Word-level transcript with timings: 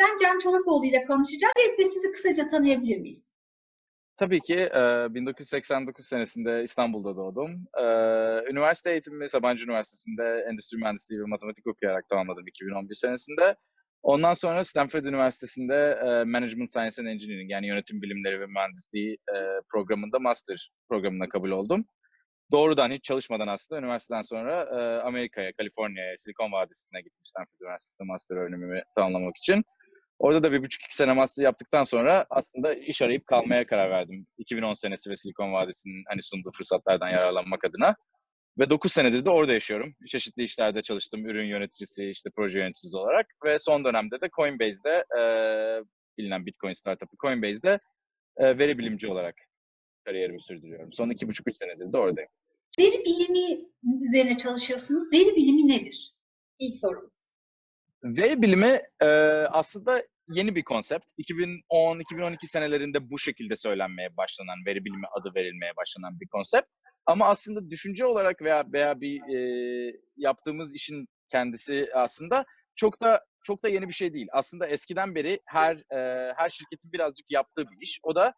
Üniversitesi'nden 0.00 0.28
Can 0.28 0.38
Çolakoğlu 0.38 0.84
ile 0.84 1.04
konuşacağız. 1.04 1.52
Öncelikle 1.58 1.84
sizi 1.84 2.12
kısaca 2.12 2.48
tanıyabilir 2.48 2.98
miyiz? 2.98 3.26
Tabii 4.16 4.40
ki 4.40 4.68
1989 4.74 6.06
senesinde 6.06 6.62
İstanbul'da 6.62 7.16
doğdum. 7.16 7.50
Üniversite 8.50 8.90
eğitimimi 8.90 9.28
Sabancı 9.28 9.64
Üniversitesi'nde 9.64 10.44
Endüstri 10.50 10.78
Mühendisliği 10.78 11.20
ve 11.20 11.24
Matematik 11.24 11.66
okuyarak 11.66 12.08
tamamladım 12.08 12.46
2011 12.46 12.94
senesinde. 12.94 13.56
Ondan 14.02 14.34
sonra 14.34 14.64
Stanford 14.64 15.04
Üniversitesi'nde 15.04 15.98
Management 16.26 16.70
Science 16.70 17.02
and 17.02 17.06
Engineering 17.06 17.50
yani 17.50 17.66
yönetim 17.66 18.02
bilimleri 18.02 18.40
ve 18.40 18.46
mühendisliği 18.46 19.18
programında 19.72 20.18
master 20.18 20.72
programına 20.88 21.28
kabul 21.28 21.50
oldum. 21.50 21.84
Doğrudan 22.52 22.90
hiç 22.90 23.04
çalışmadan 23.04 23.48
aslında 23.48 23.80
üniversiteden 23.80 24.22
sonra 24.22 24.68
Amerika'ya, 25.04 25.52
Kaliforniya'ya, 25.52 26.16
Silikon 26.16 26.52
Vadisi'ne 26.52 27.00
gittim 27.00 27.24
Stanford 27.24 27.60
Üniversitesi'nde 27.60 28.06
master 28.06 28.36
öğrenimimi 28.36 28.82
tamamlamak 28.94 29.36
için. 29.36 29.64
Orada 30.20 30.42
da 30.42 30.52
bir 30.52 30.62
buçuk 30.62 30.84
iki 30.84 30.96
sene 30.96 31.12
master 31.12 31.44
yaptıktan 31.44 31.84
sonra 31.84 32.26
aslında 32.30 32.74
iş 32.74 33.02
arayıp 33.02 33.26
kalmaya 33.26 33.66
karar 33.66 33.90
verdim. 33.90 34.26
2010 34.38 34.74
senesi 34.74 35.10
ve 35.10 35.16
Silikon 35.16 35.52
Vadisi'nin 35.52 36.04
hani 36.08 36.22
sunduğu 36.22 36.50
fırsatlardan 36.50 37.08
yararlanmak 37.08 37.64
adına. 37.64 37.96
Ve 38.58 38.70
9 38.70 38.92
senedir 38.92 39.24
de 39.24 39.30
orada 39.30 39.52
yaşıyorum. 39.52 39.94
Çeşitli 40.08 40.42
işlerde 40.42 40.82
çalıştım. 40.82 41.26
Ürün 41.26 41.46
yöneticisi, 41.46 42.10
işte 42.10 42.30
proje 42.36 42.58
yöneticisi 42.58 42.96
olarak. 42.96 43.26
Ve 43.44 43.58
son 43.58 43.84
dönemde 43.84 44.20
de 44.20 44.28
Coinbase'de, 44.36 45.04
e, 45.18 45.22
bilinen 46.18 46.46
Bitcoin 46.46 46.72
startup'ı 46.72 47.16
Coinbase'de 47.22 47.80
e, 48.36 48.58
veri 48.58 48.78
bilimci 48.78 49.08
olarak 49.08 49.34
kariyerimi 50.04 50.40
sürdürüyorum. 50.40 50.92
Son 50.92 51.10
iki 51.10 51.28
buçuk 51.28 51.48
üç 51.48 51.56
senedir 51.56 51.92
de 51.92 51.98
oradayım. 51.98 52.30
Veri 52.78 53.04
bilimi 53.04 53.68
üzerine 54.02 54.36
çalışıyorsunuz. 54.36 55.12
Veri 55.12 55.36
bilimi 55.36 55.68
nedir? 55.68 56.12
İlk 56.58 56.76
sorumuz. 56.76 57.29
Veri 58.04 58.42
bilimi 58.42 58.82
e, 59.02 59.06
aslında 59.50 60.02
yeni 60.28 60.54
bir 60.54 60.64
konsept. 60.64 61.04
2010-2012 61.18 62.46
senelerinde 62.46 63.10
bu 63.10 63.18
şekilde 63.18 63.56
söylenmeye 63.56 64.16
başlanan, 64.16 64.58
veri 64.66 64.84
bilimi 64.84 65.06
adı 65.12 65.34
verilmeye 65.34 65.76
başlanan 65.76 66.20
bir 66.20 66.28
konsept. 66.28 66.68
Ama 67.06 67.26
aslında 67.26 67.70
düşünce 67.70 68.06
olarak 68.06 68.42
veya 68.42 68.64
veya 68.72 69.00
bir 69.00 69.34
e, 69.34 69.92
yaptığımız 70.16 70.74
işin 70.74 71.08
kendisi 71.30 71.88
aslında 71.94 72.44
çok 72.76 73.02
da 73.02 73.24
çok 73.44 73.64
da 73.64 73.68
yeni 73.68 73.88
bir 73.88 73.94
şey 73.94 74.14
değil. 74.14 74.28
Aslında 74.32 74.66
eskiden 74.66 75.14
beri 75.14 75.40
her 75.46 75.76
e, 75.76 76.32
her 76.36 76.50
şirketin 76.50 76.92
birazcık 76.92 77.30
yaptığı 77.30 77.70
bir 77.70 77.76
iş. 77.80 78.00
O 78.02 78.14
da 78.14 78.34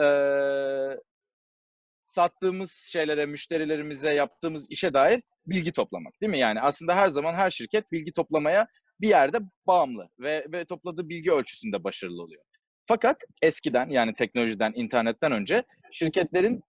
e, 0.00 0.06
sattığımız 2.04 2.88
şeylere, 2.92 3.26
müşterilerimize 3.26 4.14
yaptığımız 4.14 4.70
işe 4.70 4.94
dair 4.94 5.22
bilgi 5.46 5.72
toplamak 5.72 6.20
değil 6.20 6.30
mi? 6.30 6.38
Yani 6.38 6.60
aslında 6.60 6.96
her 6.96 7.08
zaman 7.08 7.34
her 7.34 7.50
şirket 7.50 7.92
bilgi 7.92 8.12
toplamaya 8.12 8.66
bir 9.00 9.08
yerde 9.08 9.38
bağımlı 9.66 10.08
ve, 10.18 10.46
ve 10.52 10.64
topladığı 10.64 11.08
bilgi 11.08 11.32
ölçüsünde 11.32 11.84
başarılı 11.84 12.22
oluyor. 12.22 12.42
Fakat 12.86 13.22
eskiden 13.42 13.88
yani 13.90 14.14
teknolojiden, 14.14 14.72
internetten 14.76 15.32
önce 15.32 15.62
şirketlerin 15.92 16.62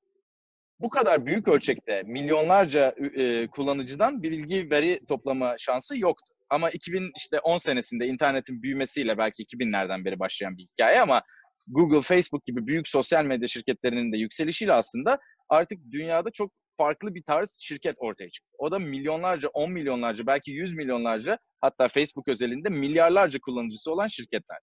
bu 0.79 0.89
kadar 0.89 1.25
büyük 1.25 1.47
ölçekte 1.47 2.03
milyonlarca 2.03 2.95
e, 3.15 3.47
kullanıcıdan 3.47 4.23
bir 4.23 4.31
bilgi 4.31 4.69
veri 4.71 5.05
toplama 5.07 5.55
şansı 5.57 5.99
yoktu. 5.99 6.33
Ama 6.49 6.69
2000 6.69 7.11
işte 7.17 7.39
10 7.39 7.57
senesinde 7.57 8.07
internetin 8.07 8.61
büyümesiyle 8.61 9.17
belki 9.17 9.43
2000'lerden 9.43 10.05
beri 10.05 10.19
başlayan 10.19 10.57
bir 10.57 10.63
hikaye 10.63 11.01
ama 11.01 11.21
Google, 11.67 12.01
Facebook 12.01 12.45
gibi 12.45 12.67
büyük 12.67 12.87
sosyal 12.87 13.25
medya 13.25 13.47
şirketlerinin 13.47 14.13
de 14.13 14.17
yükselişiyle 14.17 14.73
aslında 14.73 15.19
artık 15.49 15.79
dünyada 15.91 16.29
çok 16.31 16.51
farklı 16.77 17.15
bir 17.15 17.23
tarz 17.23 17.57
şirket 17.59 17.95
ortaya 17.97 18.29
çıktı. 18.29 18.49
O 18.57 18.71
da 18.71 18.79
milyonlarca, 18.79 19.49
10 19.49 19.71
milyonlarca, 19.71 20.27
belki 20.27 20.51
100 20.51 20.73
milyonlarca 20.73 21.39
hatta 21.61 21.87
Facebook 21.87 22.27
özelinde 22.27 22.69
milyarlarca 22.69 23.39
kullanıcısı 23.39 23.91
olan 23.91 24.07
şirketler. 24.07 24.57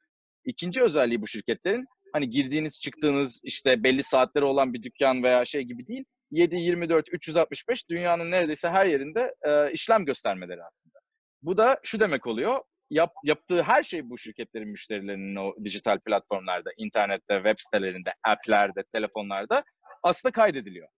İkinci 0.44 0.82
özelliği 0.82 1.22
bu 1.22 1.26
şirketlerin 1.26 1.84
hani 2.12 2.30
girdiğiniz 2.30 2.80
çıktığınız 2.80 3.40
işte 3.44 3.82
belli 3.82 4.02
saatleri 4.02 4.44
olan 4.44 4.74
bir 4.74 4.82
dükkan 4.82 5.22
veya 5.22 5.44
şey 5.44 5.62
gibi 5.62 5.86
değil. 5.86 6.04
7, 6.30 6.56
24, 6.56 7.08
365 7.12 7.88
dünyanın 7.90 8.30
neredeyse 8.30 8.68
her 8.68 8.86
yerinde 8.86 9.34
e, 9.42 9.72
işlem 9.72 10.04
göstermeleri 10.04 10.64
aslında. 10.64 10.98
Bu 11.42 11.56
da 11.56 11.80
şu 11.82 12.00
demek 12.00 12.26
oluyor. 12.26 12.60
Yap, 12.90 13.12
yaptığı 13.24 13.62
her 13.62 13.82
şey 13.82 14.10
bu 14.10 14.18
şirketlerin 14.18 14.68
müşterilerinin 14.68 15.36
o 15.36 15.64
dijital 15.64 15.98
platformlarda, 16.00 16.70
internette, 16.76 17.34
web 17.34 17.56
sitelerinde, 17.58 18.14
app'lerde, 18.24 18.82
telefonlarda 18.92 19.64
aslında 20.02 20.32
kaydediliyor. 20.32 20.88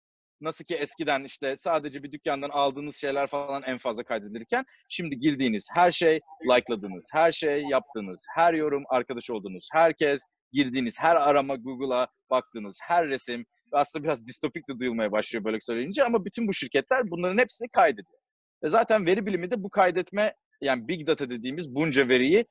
Nasıl 0.41 0.65
ki 0.65 0.75
eskiden 0.75 1.25
işte 1.25 1.57
sadece 1.57 2.03
bir 2.03 2.13
dükkandan 2.13 2.51
aldığınız 2.51 2.97
şeyler 2.97 3.27
falan 3.27 3.63
en 3.63 3.79
fazla 3.79 4.05
kaydedilirken 4.05 4.65
şimdi 4.89 5.19
girdiğiniz 5.19 5.69
her 5.75 5.93
şey, 5.93 6.21
like'ladığınız 6.45 7.09
her 7.13 7.33
şey, 7.33 7.63
yaptığınız 7.63 8.27
her 8.35 8.55
yorum, 8.55 8.85
arkadaş 8.89 9.31
olduğunuz 9.31 9.69
herkes, 9.73 10.23
girdiğiniz 10.53 11.01
her 11.01 11.17
arama 11.17 11.57
Google'a 11.57 12.09
baktığınız 12.31 12.79
her 12.83 13.09
resim 13.09 13.47
aslında 13.73 14.05
biraz 14.05 14.27
distopik 14.27 14.69
de 14.69 14.79
duyulmaya 14.79 15.13
başlıyor 15.13 15.45
böyle 15.45 15.59
söyleyince 15.61 16.05
ama 16.05 16.25
bütün 16.25 16.49
bu 16.49 16.55
şirketler 16.55 17.11
bunların 17.11 17.39
hepsini 17.39 17.69
kaydediyor. 17.69 18.21
Ve 18.63 18.69
zaten 18.69 19.07
veri 19.07 19.27
bilimi 19.27 19.51
de 19.51 19.63
bu 19.63 19.71
kaydetme 19.71 20.35
yani 20.61 20.89
big 20.89 21.07
data 21.07 21.31
dediğimiz 21.31 21.75
bunca 21.75 22.09
veriyi 22.09 22.45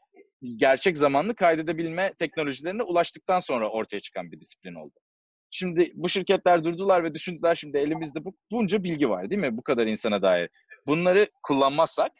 gerçek 0.56 0.98
zamanlı 0.98 1.36
kaydedebilme 1.36 2.14
teknolojilerine 2.20 2.84
ulaştıktan 2.84 3.40
sonra 3.40 3.70
ortaya 3.70 4.00
çıkan 4.00 4.32
bir 4.32 4.40
disiplin 4.40 4.76
oldu. 4.76 5.00
Şimdi 5.58 5.92
bu 5.94 6.10
şirketler 6.10 6.64
durdular 6.64 7.04
ve 7.04 7.14
düşündüler 7.14 7.56
şimdi 7.56 7.78
elimizde 7.78 8.26
bu 8.26 8.38
bunca 8.52 8.84
bilgi 8.84 9.10
var 9.10 9.30
değil 9.30 9.42
mi? 9.42 9.58
Bu 9.58 9.64
kadar 9.64 9.88
insana 9.88 10.22
dair. 10.22 10.50
Bunları 10.88 11.30
kullanmazsak 11.44 12.12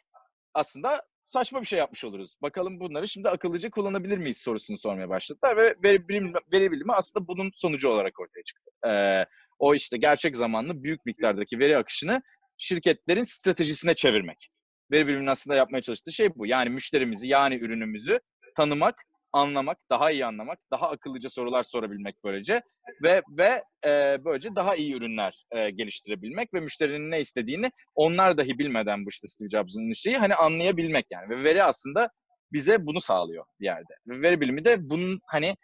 aslında 0.54 1.02
saçma 1.24 1.60
bir 1.60 1.66
şey 1.66 1.78
yapmış 1.78 2.04
oluruz. 2.04 2.36
Bakalım 2.42 2.80
bunları 2.80 3.08
şimdi 3.08 3.28
akıllıca 3.28 3.70
kullanabilir 3.70 4.18
miyiz 4.18 4.36
sorusunu 4.36 4.78
sormaya 4.78 5.08
başladılar 5.08 5.56
ve 5.56 5.74
veri, 5.82 6.08
bilim, 6.08 6.32
veri 6.52 6.72
bilimi 6.72 6.92
aslında 6.92 7.28
bunun 7.28 7.50
sonucu 7.54 7.88
olarak 7.88 8.20
ortaya 8.20 8.42
çıktı. 8.42 8.70
Ee, 8.86 9.24
o 9.58 9.74
işte 9.74 9.96
gerçek 9.96 10.36
zamanlı 10.36 10.82
büyük 10.82 11.06
miktardaki 11.06 11.58
veri 11.58 11.78
akışını 11.78 12.22
şirketlerin 12.58 13.24
stratejisine 13.24 13.94
çevirmek. 13.94 14.48
Veri 14.92 15.06
biliminin 15.06 15.26
aslında 15.26 15.56
yapmaya 15.56 15.82
çalıştığı 15.82 16.12
şey 16.12 16.34
bu. 16.34 16.46
Yani 16.46 16.70
müşterimizi 16.70 17.28
yani 17.28 17.54
ürünümüzü 17.54 18.20
tanımak 18.56 18.94
anlamak, 19.36 19.78
daha 19.90 20.10
iyi 20.10 20.26
anlamak, 20.26 20.58
daha 20.70 20.90
akıllıca 20.90 21.28
sorular 21.28 21.62
sorabilmek 21.62 22.16
böylece 22.24 22.62
ve 23.02 23.22
ve 23.28 23.62
e, 23.86 24.18
böylece 24.24 24.56
daha 24.56 24.76
iyi 24.76 24.94
ürünler 24.94 25.44
e, 25.50 25.70
geliştirebilmek 25.70 26.54
ve 26.54 26.60
müşterinin 26.60 27.10
ne 27.10 27.20
istediğini 27.20 27.70
onlar 27.94 28.38
dahi 28.38 28.58
bilmeden 28.58 29.06
bu 29.06 29.08
işte 29.08 29.28
Steve 29.28 29.48
Jobs'ın 29.48 29.92
şeyi 29.92 30.16
hani 30.16 30.34
anlayabilmek 30.34 31.06
yani 31.10 31.28
ve 31.28 31.44
veri 31.44 31.64
aslında 31.64 32.10
bize 32.52 32.86
bunu 32.86 33.00
sağlıyor 33.00 33.44
bir 33.60 33.64
yerde. 33.64 33.92
Ve 34.06 34.22
veri 34.22 34.40
bilimi 34.40 34.64
de 34.64 34.76
bunun 34.80 35.20
hani 35.26 35.56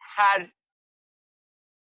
her 0.00 0.50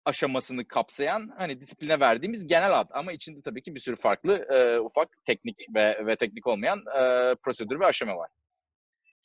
aşamasını 0.05 0.67
kapsayan 0.67 1.31
hani 1.37 1.61
disipline 1.61 1.99
verdiğimiz 1.99 2.47
genel 2.47 2.79
ad 2.79 2.89
ama 2.93 3.11
içinde 3.11 3.41
tabii 3.41 3.63
ki 3.63 3.75
bir 3.75 3.79
sürü 3.79 3.95
farklı 3.95 4.37
e, 4.37 4.79
ufak 4.79 5.09
teknik 5.25 5.57
ve 5.75 6.05
ve 6.05 6.15
teknik 6.15 6.47
olmayan 6.47 6.79
e, 6.79 7.35
prosedür 7.43 7.79
ve 7.79 7.85
aşama 7.85 8.17
var. 8.17 8.29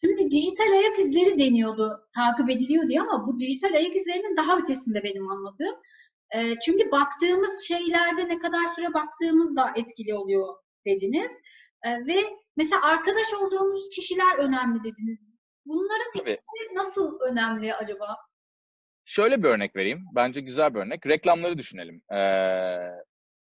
Şimdi 0.05 0.31
dijital 0.31 0.72
ayak 0.72 0.99
izleri 0.99 1.38
deniyordu, 1.38 2.09
takip 2.15 2.50
ediliyor 2.50 2.88
diye 2.88 3.00
ama 3.00 3.27
bu 3.27 3.38
dijital 3.38 3.75
ayak 3.75 3.97
izlerinin 3.97 4.37
daha 4.37 4.59
ötesinde 4.59 5.03
benim 5.03 5.28
anladığım. 5.31 5.77
E, 6.34 6.59
çünkü 6.59 6.91
baktığımız 6.91 7.65
şeylerde 7.69 8.28
ne 8.28 8.38
kadar 8.38 8.66
süre 8.66 8.94
baktığımız 8.94 9.56
da 9.56 9.72
etkili 9.77 10.15
oluyor 10.15 10.55
dediniz. 10.87 11.33
E, 11.84 11.88
ve 11.91 12.21
mesela 12.56 12.83
arkadaş 12.83 13.34
olduğumuz 13.41 13.88
kişiler 13.94 14.38
önemli 14.38 14.78
dediniz. 14.78 15.27
Bunların 15.66 16.11
Tabii. 16.19 16.31
ikisi 16.31 16.75
nasıl 16.75 17.21
önemli 17.21 17.75
acaba? 17.75 18.17
Şöyle 19.05 19.43
bir 19.43 19.49
örnek 19.49 19.76
vereyim. 19.76 20.05
Bence 20.14 20.41
güzel 20.41 20.75
bir 20.75 20.79
örnek. 20.79 21.06
Reklamları 21.06 21.58
düşünelim. 21.58 22.02
Ee, 22.12 22.19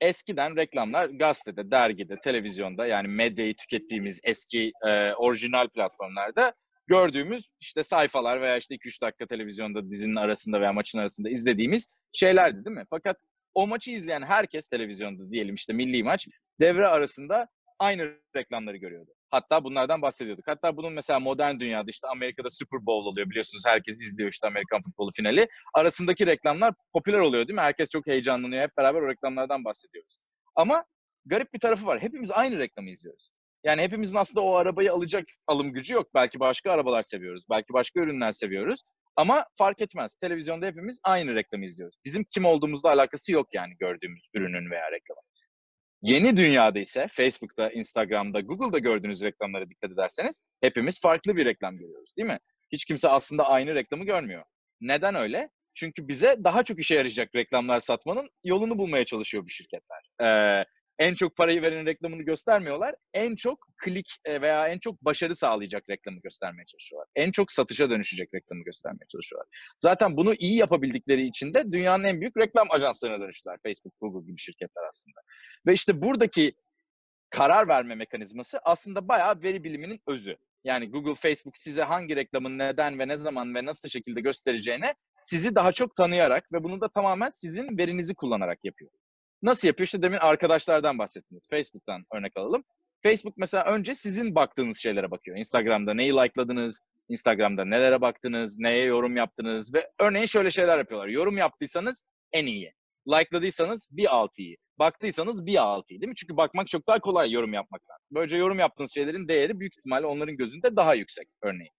eskiden 0.00 0.56
reklamlar 0.56 1.08
gazetede, 1.08 1.70
dergide, 1.70 2.20
televizyonda 2.20 2.86
yani 2.86 3.08
medyayı 3.08 3.56
tükettiğimiz 3.56 4.20
eski 4.24 4.72
e, 4.86 5.12
orijinal 5.12 5.68
platformlarda 5.68 6.54
gördüğümüz 6.86 7.48
işte 7.60 7.82
sayfalar 7.82 8.40
veya 8.40 8.56
işte 8.56 8.74
2-3 8.74 9.02
dakika 9.02 9.26
televizyonda 9.26 9.90
dizinin 9.90 10.16
arasında 10.16 10.60
veya 10.60 10.72
maçın 10.72 10.98
arasında 10.98 11.30
izlediğimiz 11.30 11.86
şeylerdi 12.12 12.64
değil 12.64 12.76
mi? 12.76 12.84
Fakat 12.90 13.16
o 13.54 13.66
maçı 13.66 13.90
izleyen 13.90 14.22
herkes 14.22 14.68
televizyonda 14.68 15.30
diyelim 15.30 15.54
işte 15.54 15.72
milli 15.72 16.02
maç 16.02 16.28
devre 16.60 16.86
arasında 16.86 17.48
aynı 17.78 18.12
reklamları 18.36 18.76
görüyordu. 18.76 19.10
Hatta 19.30 19.64
bunlardan 19.64 20.02
bahsediyorduk. 20.02 20.48
Hatta 20.48 20.76
bunun 20.76 20.92
mesela 20.92 21.20
modern 21.20 21.60
dünyada 21.60 21.90
işte 21.90 22.08
Amerika'da 22.08 22.50
Super 22.50 22.86
Bowl 22.86 23.08
oluyor 23.08 23.30
biliyorsunuz. 23.30 23.62
Herkes 23.66 24.00
izliyor 24.00 24.30
işte 24.32 24.46
Amerikan 24.46 24.82
futbolu 24.82 25.10
finali. 25.10 25.48
Arasındaki 25.74 26.26
reklamlar 26.26 26.74
popüler 26.92 27.18
oluyor 27.18 27.48
değil 27.48 27.54
mi? 27.54 27.60
Herkes 27.60 27.90
çok 27.90 28.06
heyecanlanıyor. 28.06 28.62
Hep 28.62 28.76
beraber 28.76 29.00
o 29.02 29.08
reklamlardan 29.08 29.64
bahsediyoruz. 29.64 30.18
Ama 30.56 30.84
garip 31.24 31.54
bir 31.54 31.58
tarafı 31.58 31.86
var. 31.86 32.02
Hepimiz 32.02 32.30
aynı 32.30 32.58
reklamı 32.58 32.90
izliyoruz. 32.90 33.30
Yani 33.64 33.82
hepimizin 33.82 34.16
aslında 34.16 34.40
o 34.40 34.54
arabayı 34.54 34.92
alacak 34.92 35.24
alım 35.46 35.72
gücü 35.72 35.94
yok. 35.94 36.14
Belki 36.14 36.40
başka 36.40 36.72
arabalar 36.72 37.02
seviyoruz. 37.02 37.44
Belki 37.50 37.72
başka 37.72 38.00
ürünler 38.00 38.32
seviyoruz. 38.32 38.80
Ama 39.16 39.46
fark 39.58 39.80
etmez. 39.80 40.14
Televizyonda 40.14 40.66
hepimiz 40.66 41.00
aynı 41.04 41.34
reklamı 41.34 41.64
izliyoruz. 41.64 41.96
Bizim 42.04 42.24
kim 42.24 42.44
olduğumuzla 42.44 42.90
alakası 42.90 43.32
yok 43.32 43.46
yani 43.52 43.74
gördüğümüz 43.78 44.28
ürünün 44.34 44.70
veya 44.70 44.92
reklamın. 44.92 45.22
Yeni 46.02 46.36
dünyada 46.36 46.78
ise 46.78 47.08
Facebook'ta, 47.12 47.70
Instagram'da, 47.70 48.40
Google'da 48.40 48.78
gördüğünüz 48.78 49.22
reklamlara 49.22 49.70
dikkat 49.70 49.90
ederseniz 49.90 50.40
hepimiz 50.60 51.00
farklı 51.00 51.36
bir 51.36 51.44
reklam 51.44 51.78
görüyoruz 51.78 52.16
değil 52.16 52.28
mi? 52.28 52.38
Hiç 52.72 52.84
kimse 52.84 53.08
aslında 53.08 53.48
aynı 53.48 53.74
reklamı 53.74 54.04
görmüyor. 54.04 54.44
Neden 54.80 55.14
öyle? 55.14 55.50
Çünkü 55.74 56.08
bize 56.08 56.36
daha 56.44 56.62
çok 56.62 56.78
işe 56.78 56.94
yarayacak 56.94 57.34
reklamlar 57.34 57.80
satmanın 57.80 58.30
yolunu 58.44 58.78
bulmaya 58.78 59.04
çalışıyor 59.04 59.44
bu 59.44 59.48
şirketler. 59.48 60.10
Ee, 60.22 60.64
en 61.00 61.14
çok 61.14 61.36
parayı 61.36 61.62
veren 61.62 61.86
reklamını 61.86 62.22
göstermiyorlar. 62.22 62.94
En 63.14 63.34
çok 63.34 63.66
klik 63.84 64.16
e, 64.24 64.40
veya 64.40 64.68
en 64.68 64.78
çok 64.78 65.04
başarı 65.04 65.36
sağlayacak 65.36 65.84
reklamı 65.90 66.20
göstermeye 66.20 66.64
çalışıyorlar. 66.66 67.08
En 67.16 67.30
çok 67.32 67.52
satışa 67.52 67.90
dönüşecek 67.90 68.34
reklamı 68.34 68.64
göstermeye 68.64 69.06
çalışıyorlar. 69.08 69.48
Zaten 69.78 70.16
bunu 70.16 70.34
iyi 70.34 70.56
yapabildikleri 70.56 71.26
için 71.26 71.54
de 71.54 71.72
dünyanın 71.72 72.04
en 72.04 72.20
büyük 72.20 72.36
reklam 72.36 72.66
ajanslarına 72.70 73.20
dönüştüler. 73.20 73.58
Facebook, 73.62 73.94
Google 74.00 74.26
gibi 74.26 74.38
şirketler 74.38 74.82
aslında. 74.88 75.20
Ve 75.66 75.72
işte 75.72 76.02
buradaki 76.02 76.54
karar 77.30 77.68
verme 77.68 77.94
mekanizması 77.94 78.58
aslında 78.64 79.08
bayağı 79.08 79.42
veri 79.42 79.64
biliminin 79.64 80.00
özü. 80.06 80.36
Yani 80.64 80.90
Google, 80.90 81.14
Facebook 81.14 81.56
size 81.56 81.82
hangi 81.82 82.16
reklamın 82.16 82.58
neden 82.58 82.98
ve 82.98 83.08
ne 83.08 83.16
zaman 83.16 83.54
ve 83.54 83.64
nasıl 83.64 83.88
şekilde 83.88 84.20
göstereceğine 84.20 84.94
sizi 85.22 85.54
daha 85.54 85.72
çok 85.72 85.96
tanıyarak 85.96 86.52
ve 86.52 86.64
bunu 86.64 86.80
da 86.80 86.88
tamamen 86.88 87.28
sizin 87.28 87.78
verinizi 87.78 88.14
kullanarak 88.14 88.58
yapıyor. 88.64 88.90
Nasıl 89.42 89.68
yapıyor? 89.68 89.86
İşte 89.86 90.02
demin 90.02 90.18
arkadaşlardan 90.18 90.98
bahsettiniz. 90.98 91.48
Facebook'tan 91.50 92.04
örnek 92.14 92.32
alalım. 92.36 92.64
Facebook 93.02 93.36
mesela 93.36 93.64
önce 93.64 93.94
sizin 93.94 94.34
baktığınız 94.34 94.78
şeylere 94.78 95.10
bakıyor. 95.10 95.36
Instagram'da 95.36 95.94
neyi 95.94 96.12
like'ladınız, 96.12 96.80
Instagram'da 97.08 97.64
nelere 97.64 98.00
baktınız, 98.00 98.58
neye 98.58 98.84
yorum 98.84 99.16
yaptınız 99.16 99.74
ve 99.74 99.90
örneğin 99.98 100.26
şöyle 100.26 100.50
şeyler 100.50 100.78
yapıyorlar. 100.78 101.08
Yorum 101.08 101.36
yaptıysanız 101.36 102.04
en 102.32 102.46
iyi. 102.46 102.72
Like'ladıysanız 103.08 103.88
bir 103.90 104.14
alt 104.14 104.38
iyi. 104.38 104.56
Baktıysanız 104.78 105.46
bir 105.46 105.56
alt 105.56 105.90
iyi 105.90 106.00
değil 106.00 106.08
mi? 106.08 106.16
Çünkü 106.16 106.36
bakmak 106.36 106.68
çok 106.68 106.86
daha 106.86 106.98
kolay 106.98 107.32
yorum 107.32 107.52
yapmaktan. 107.52 107.96
Böylece 108.10 108.36
yorum 108.36 108.58
yaptığınız 108.58 108.94
şeylerin 108.94 109.28
değeri 109.28 109.60
büyük 109.60 109.78
ihtimalle 109.78 110.06
onların 110.06 110.36
gözünde 110.36 110.76
daha 110.76 110.94
yüksek 110.94 111.28
örneğin. 111.42 111.72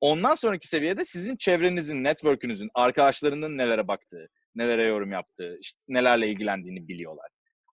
Ondan 0.00 0.34
sonraki 0.34 0.68
seviyede 0.68 1.04
sizin 1.04 1.36
çevrenizin, 1.36 2.04
network'ünüzün, 2.04 2.70
arkadaşlarının 2.74 3.58
nelere 3.58 3.88
baktığı, 3.88 4.28
nelere 4.54 4.82
yorum 4.82 5.12
yaptığı, 5.12 5.58
işte 5.60 5.80
nelerle 5.88 6.28
ilgilendiğini 6.28 6.88
biliyorlar. 6.88 7.26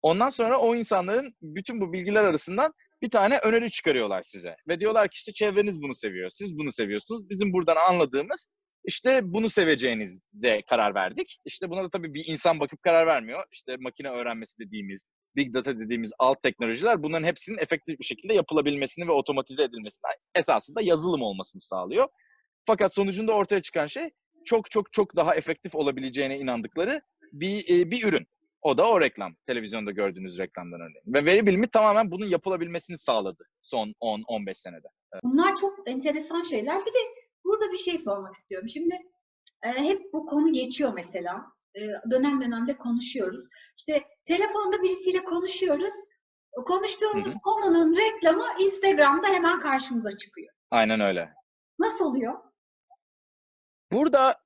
Ondan 0.02 0.30
sonra 0.30 0.58
o 0.58 0.74
insanların 0.74 1.34
bütün 1.42 1.80
bu 1.80 1.92
bilgiler 1.92 2.24
arasından 2.24 2.72
bir 3.02 3.10
tane 3.10 3.38
öneri 3.38 3.70
çıkarıyorlar 3.70 4.22
size. 4.22 4.56
Ve 4.68 4.80
diyorlar 4.80 5.08
ki 5.08 5.14
işte 5.14 5.32
çevreniz 5.32 5.82
bunu 5.82 5.94
seviyor, 5.94 6.28
siz 6.28 6.58
bunu 6.58 6.72
seviyorsunuz. 6.72 7.30
Bizim 7.30 7.52
buradan 7.52 7.76
anladığımız 7.88 8.48
işte 8.84 9.20
bunu 9.22 9.50
seveceğinize 9.50 10.62
karar 10.68 10.94
verdik. 10.94 11.38
İşte 11.44 11.70
buna 11.70 11.84
da 11.84 11.90
tabii 11.90 12.14
bir 12.14 12.24
insan 12.26 12.60
bakıp 12.60 12.82
karar 12.82 13.06
vermiyor. 13.06 13.44
İşte 13.52 13.76
makine 13.80 14.10
öğrenmesi 14.10 14.58
dediğimiz, 14.58 15.06
big 15.36 15.54
data 15.54 15.78
dediğimiz 15.78 16.12
alt 16.18 16.42
teknolojiler 16.42 17.02
bunların 17.02 17.26
hepsinin 17.26 17.58
efektif 17.58 17.98
bir 17.98 18.04
şekilde 18.04 18.34
yapılabilmesini 18.34 19.08
ve 19.08 19.12
otomatize 19.12 19.64
edilmesini 19.64 20.10
esasında 20.34 20.82
yazılım 20.82 21.22
olmasını 21.22 21.60
sağlıyor. 21.60 22.08
Fakat 22.66 22.94
sonucunda 22.94 23.32
ortaya 23.32 23.62
çıkan 23.62 23.86
şey 23.86 24.10
çok 24.48 24.70
çok 24.70 24.92
çok 24.92 25.16
daha 25.16 25.34
efektif 25.34 25.74
olabileceğine 25.74 26.38
inandıkları 26.38 27.02
bir 27.32 27.64
e, 27.70 27.90
bir 27.90 28.04
ürün. 28.04 28.26
O 28.62 28.78
da 28.78 28.90
o 28.90 29.00
reklam. 29.00 29.34
Televizyonda 29.46 29.90
gördüğünüz 29.90 30.38
reklamdan 30.38 30.80
örneğin. 30.80 31.14
Ve 31.14 31.24
veri 31.24 31.46
bilimi 31.46 31.68
tamamen 31.68 32.10
bunun 32.10 32.26
yapılabilmesini 32.26 32.98
sağladı 32.98 33.44
son 33.62 33.94
10-15 34.00 34.54
senede. 34.54 34.88
Evet. 35.12 35.22
Bunlar 35.24 35.54
çok 35.56 35.90
enteresan 35.90 36.40
şeyler. 36.40 36.80
Bir 36.80 36.94
de 36.94 36.98
burada 37.44 37.72
bir 37.72 37.76
şey 37.76 37.98
sormak 37.98 38.34
istiyorum. 38.34 38.68
Şimdi 38.68 38.94
e, 39.62 39.68
hep 39.68 40.12
bu 40.12 40.26
konu 40.26 40.52
geçiyor 40.52 40.92
mesela. 40.94 41.44
E, 41.76 41.80
dönem 42.10 42.40
dönemde 42.40 42.76
konuşuyoruz. 42.76 43.48
İşte 43.76 44.02
telefonda 44.24 44.82
birisiyle 44.82 45.24
konuşuyoruz. 45.24 45.94
Konuştuğumuz 46.66 47.28
Hı-hı. 47.28 47.40
konunun 47.42 47.96
reklamı 47.96 48.46
Instagram'da 48.60 49.26
hemen 49.26 49.60
karşımıza 49.60 50.10
çıkıyor. 50.10 50.52
Aynen 50.70 51.00
öyle. 51.00 51.34
Nasıl 51.78 52.04
oluyor? 52.04 52.47
Burada 53.92 54.36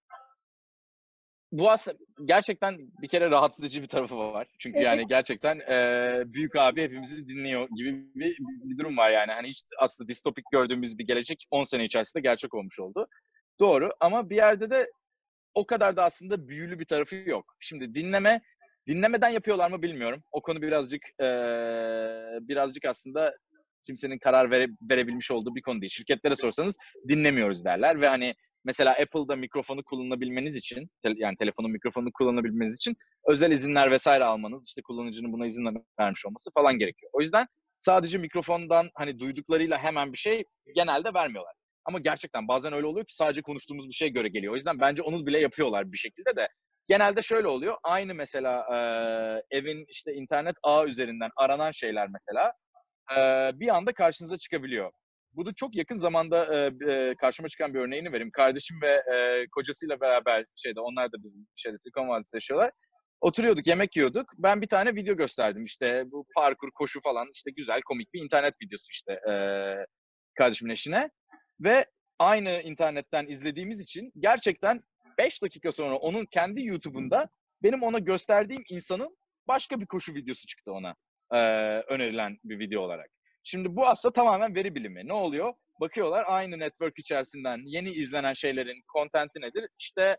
bu 1.53 1.71
aslında 1.71 1.99
gerçekten 2.25 2.79
bir 3.03 3.09
kere 3.09 3.31
rahatsız 3.31 3.65
edici 3.65 3.83
bir 3.83 3.89
tarafı 3.89 4.17
var. 4.17 4.49
Çünkü 4.59 4.79
evet. 4.79 4.87
yani 4.87 5.07
gerçekten 5.07 5.61
e, 5.61 6.23
büyük 6.27 6.57
abi 6.57 6.83
hepimizi 6.83 7.29
dinliyor 7.29 7.69
gibi 7.77 8.07
bir, 8.15 8.37
bir 8.39 8.79
durum 8.79 8.97
var 8.97 9.11
yani. 9.11 9.33
Hani 9.33 9.49
hiç 9.49 9.63
aslında 9.79 10.09
distopik 10.09 10.45
gördüğümüz 10.53 10.99
bir 10.99 11.07
gelecek 11.07 11.45
10 11.51 11.65
sene 11.65 11.85
içerisinde 11.85 12.23
gerçek 12.23 12.55
olmuş 12.55 12.81
oldu. 12.81 13.07
Doğru 13.61 13.91
ama 14.01 14.31
bir 14.31 14.37
yerde 14.37 14.71
de 14.71 14.91
o 15.55 15.67
kadar 15.67 15.97
da 15.97 16.05
aslında 16.05 16.49
büyülü 16.49 16.79
bir 16.79 16.85
tarafı 16.85 17.17
yok. 17.17 17.55
Şimdi 17.61 17.95
dinleme 17.95 18.41
dinlemeden 18.89 19.29
yapıyorlar 19.29 19.71
mı 19.71 19.83
bilmiyorum. 19.83 20.23
O 20.33 20.43
konu 20.43 20.63
birazcık 20.63 21.03
e, 21.21 21.27
birazcık 22.41 22.85
aslında 22.85 23.37
kimsenin 23.87 24.19
karar 24.19 24.51
vere, 24.51 24.67
verebilmiş 24.91 25.31
olduğu 25.31 25.55
bir 25.55 25.63
konu 25.63 25.81
değil. 25.81 25.91
Şirketlere 25.91 26.35
sorsanız 26.35 26.77
dinlemiyoruz 27.09 27.65
derler 27.65 28.01
ve 28.01 28.09
hani 28.09 28.35
mesela 28.65 28.91
Apple'da 28.91 29.37
mikrofonu 29.37 29.85
kullanabilmeniz 29.85 30.57
için 30.57 30.91
yani 31.05 31.37
telefonun 31.37 31.71
mikrofonu 31.71 32.13
kullanabilmeniz 32.13 32.77
için 32.77 32.97
özel 33.29 33.51
izinler 33.51 33.91
vesaire 33.91 34.25
almanız 34.25 34.67
işte 34.67 34.83
kullanıcının 34.83 35.33
buna 35.33 35.47
izin 35.47 35.85
vermiş 36.01 36.27
olması 36.27 36.51
falan 36.55 36.79
gerekiyor. 36.79 37.11
O 37.15 37.21
yüzden 37.21 37.47
sadece 37.81 38.19
mikrofondan 38.19 38.91
hani 38.95 39.19
duyduklarıyla 39.19 39.79
hemen 39.79 40.13
bir 40.13 40.19
şey 40.19 40.45
genelde 40.75 41.15
vermiyorlar. 41.15 41.55
Ama 41.85 41.99
gerçekten 41.99 42.49
bazen 42.49 42.73
öyle 42.73 42.87
oluyor 42.87 43.07
ki 43.07 43.15
sadece 43.15 43.43
konuştuğumuz 43.43 43.89
bir 43.89 43.95
şeye 43.95 44.09
göre 44.09 44.29
geliyor. 44.29 44.53
O 44.53 44.57
yüzden 44.57 44.81
bence 44.81 45.03
onu 45.03 45.27
bile 45.27 45.41
yapıyorlar 45.41 45.93
bir 45.93 45.97
şekilde 45.97 46.37
de. 46.37 46.49
Genelde 46.87 47.23
şöyle 47.23 47.49
oluyor. 47.49 47.77
Aynı 47.83 48.15
mesela 48.15 48.67
e, 48.75 48.77
evin 49.57 49.85
işte 49.89 50.15
internet 50.15 50.57
ağı 50.63 50.87
üzerinden 50.87 51.31
aranan 51.37 51.71
şeyler 51.71 52.09
mesela 52.09 52.53
e, 53.17 53.21
bir 53.61 53.77
anda 53.77 53.93
karşınıza 53.93 54.39
çıkabiliyor. 54.39 54.93
Bu 55.35 55.47
da 55.47 55.53
çok 55.53 55.77
yakın 55.77 55.97
zamanda 55.97 56.57
e, 56.57 56.71
e, 56.93 57.15
karşıma 57.15 57.49
çıkan 57.49 57.75
bir 57.75 57.79
örneğini 57.79 58.13
vereyim. 58.13 58.31
Kardeşim 58.31 58.77
ve 58.83 58.93
e, 59.15 59.47
kocasıyla 59.53 60.01
beraber 60.01 60.47
şeyde 60.57 60.81
onlar 60.81 61.13
da 61.13 61.23
bizim 61.23 61.47
şeyde 61.57 61.79
Silikon 61.79 62.09
Vadisi'de 62.09 62.37
yaşıyorlar. 62.37 62.71
Oturuyorduk, 63.21 63.67
yemek 63.67 63.97
yiyorduk. 63.97 64.33
Ben 64.39 64.63
bir 64.63 64.67
tane 64.67 64.95
video 64.95 65.17
gösterdim. 65.17 65.65
İşte 65.65 66.05
bu 66.07 66.27
parkur, 66.35 66.71
koşu 66.71 67.01
falan 67.01 67.29
işte 67.33 67.51
güzel, 67.51 67.81
komik 67.83 68.15
bir 68.15 68.25
internet 68.25 68.55
videosu 68.63 68.87
işte 68.91 69.13
e, 69.13 69.35
kardeşimin 70.35 70.73
eşine. 70.73 71.11
Ve 71.61 71.87
aynı 72.19 72.63
internetten 72.63 73.27
izlediğimiz 73.27 73.81
için 73.81 74.13
gerçekten 74.19 74.83
5 75.19 75.43
dakika 75.43 75.73
sonra 75.73 75.97
onun 75.97 76.27
kendi 76.27 76.67
YouTube'unda 76.67 77.29
benim 77.63 77.83
ona 77.83 77.99
gösterdiğim 77.99 78.63
insanın 78.71 79.17
başka 79.49 79.81
bir 79.81 79.87
koşu 79.87 80.15
videosu 80.15 80.47
çıktı 80.47 80.73
ona 80.73 80.95
e, 81.33 81.39
önerilen 81.89 82.39
bir 82.45 82.59
video 82.59 82.83
olarak. 82.83 83.11
Şimdi 83.45 83.77
bu 83.77 83.87
aslında 83.87 84.13
tamamen 84.13 84.55
veri 84.55 84.75
bilimi. 84.75 85.09
Ne 85.09 85.13
oluyor? 85.13 85.55
Bakıyorlar 85.81 86.25
aynı 86.27 86.59
network 86.59 86.99
içerisinden 86.99 87.61
yeni 87.65 87.91
izlenen 87.91 88.33
şeylerin 88.33 88.83
kontenti 88.89 89.41
nedir? 89.41 89.69
İşte 89.79 90.17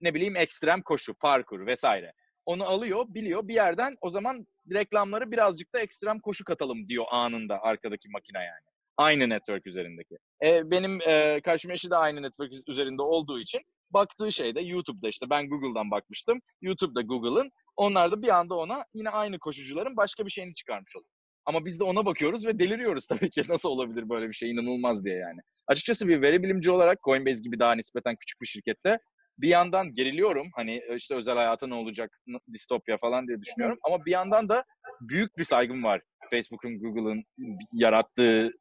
ne 0.00 0.14
bileyim 0.14 0.36
ekstrem 0.36 0.82
koşu, 0.82 1.14
parkur 1.14 1.66
vesaire. 1.66 2.12
Onu 2.46 2.64
alıyor, 2.64 3.04
biliyor 3.08 3.48
bir 3.48 3.54
yerden 3.54 3.96
o 4.00 4.10
zaman 4.10 4.46
reklamları 4.72 5.30
birazcık 5.30 5.74
da 5.74 5.80
ekstrem 5.80 6.20
koşu 6.20 6.44
katalım 6.44 6.88
diyor 6.88 7.04
anında 7.10 7.62
arkadaki 7.62 8.08
makine 8.08 8.38
yani. 8.38 8.66
Aynı 8.96 9.28
network 9.28 9.66
üzerindeki. 9.66 10.16
E, 10.44 10.70
benim 10.70 10.98
e, 11.08 11.40
karşıma 11.44 11.74
eşi 11.74 11.90
de 11.90 11.96
aynı 11.96 12.22
network 12.22 12.52
üzerinde 12.68 13.02
olduğu 13.02 13.40
için 13.40 13.60
baktığı 13.90 14.32
şey 14.32 14.54
de 14.54 14.60
YouTube'da 14.60 15.08
işte 15.08 15.30
ben 15.30 15.48
Google'dan 15.48 15.90
bakmıştım. 15.90 16.40
YouTube'da 16.60 17.02
Google'ın. 17.02 17.50
Onlar 17.76 18.12
da 18.12 18.22
bir 18.22 18.28
anda 18.28 18.54
ona 18.54 18.84
yine 18.94 19.10
aynı 19.10 19.38
koşucuların 19.38 19.96
başka 19.96 20.26
bir 20.26 20.30
şeyini 20.30 20.54
çıkarmış 20.54 20.96
oluyor. 20.96 21.15
Ama 21.46 21.64
biz 21.64 21.80
de 21.80 21.84
ona 21.84 22.06
bakıyoruz 22.06 22.46
ve 22.46 22.58
deliriyoruz 22.58 23.06
tabii 23.10 23.30
ki. 23.30 23.42
Nasıl 23.48 23.68
olabilir 23.68 24.08
böyle 24.08 24.28
bir 24.28 24.34
şey 24.34 24.50
inanılmaz 24.50 25.04
diye 25.04 25.16
yani. 25.16 25.40
Açıkçası 25.66 26.08
bir 26.08 26.22
veri 26.22 26.42
bilimci 26.42 26.70
olarak 26.70 26.98
Coinbase 27.02 27.42
gibi 27.42 27.58
daha 27.58 27.74
nispeten 27.74 28.16
küçük 28.16 28.40
bir 28.40 28.46
şirkette 28.46 28.98
bir 29.38 29.48
yandan 29.48 29.94
geriliyorum. 29.94 30.50
Hani 30.54 30.82
e, 30.88 30.94
işte 30.96 31.14
özel 31.14 31.36
hayata 31.36 31.66
ne 31.66 31.74
olacak, 31.74 32.20
distopya 32.52 32.98
falan 32.98 33.28
diye 33.28 33.40
düşünüyorum. 33.40 33.76
Evet. 33.80 33.94
Ama 33.94 34.04
bir 34.04 34.10
yandan 34.10 34.48
da 34.48 34.64
büyük 35.00 35.38
bir 35.38 35.44
saygım 35.44 35.84
var 35.84 36.00
Facebook'un, 36.30 36.78
Google'ın 36.78 37.24
yarattığı 37.72 38.52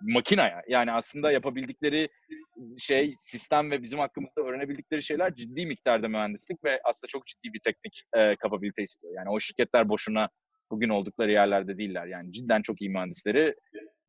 makinaya. 0.00 0.62
Yani 0.68 0.92
aslında 0.92 1.32
yapabildikleri 1.32 2.08
şey, 2.78 3.14
sistem 3.18 3.70
ve 3.70 3.82
bizim 3.82 3.98
hakkımızda 3.98 4.42
öğrenebildikleri 4.42 5.02
şeyler 5.02 5.34
ciddi 5.34 5.66
miktarda 5.66 6.08
mühendislik 6.08 6.64
ve 6.64 6.80
aslında 6.84 7.08
çok 7.08 7.26
ciddi 7.26 7.52
bir 7.52 7.60
teknik 7.60 8.02
e, 8.16 8.36
kapabilite 8.36 8.82
istiyor. 8.82 9.14
Yani 9.16 9.30
o 9.30 9.40
şirketler 9.40 9.88
boşuna 9.88 10.28
bugün 10.74 10.88
oldukları 10.88 11.32
yerlerde 11.32 11.78
değiller. 11.78 12.06
Yani 12.06 12.32
cidden 12.32 12.62
çok 12.62 12.80
iyi 12.82 12.90
mühendisleri, 12.90 13.54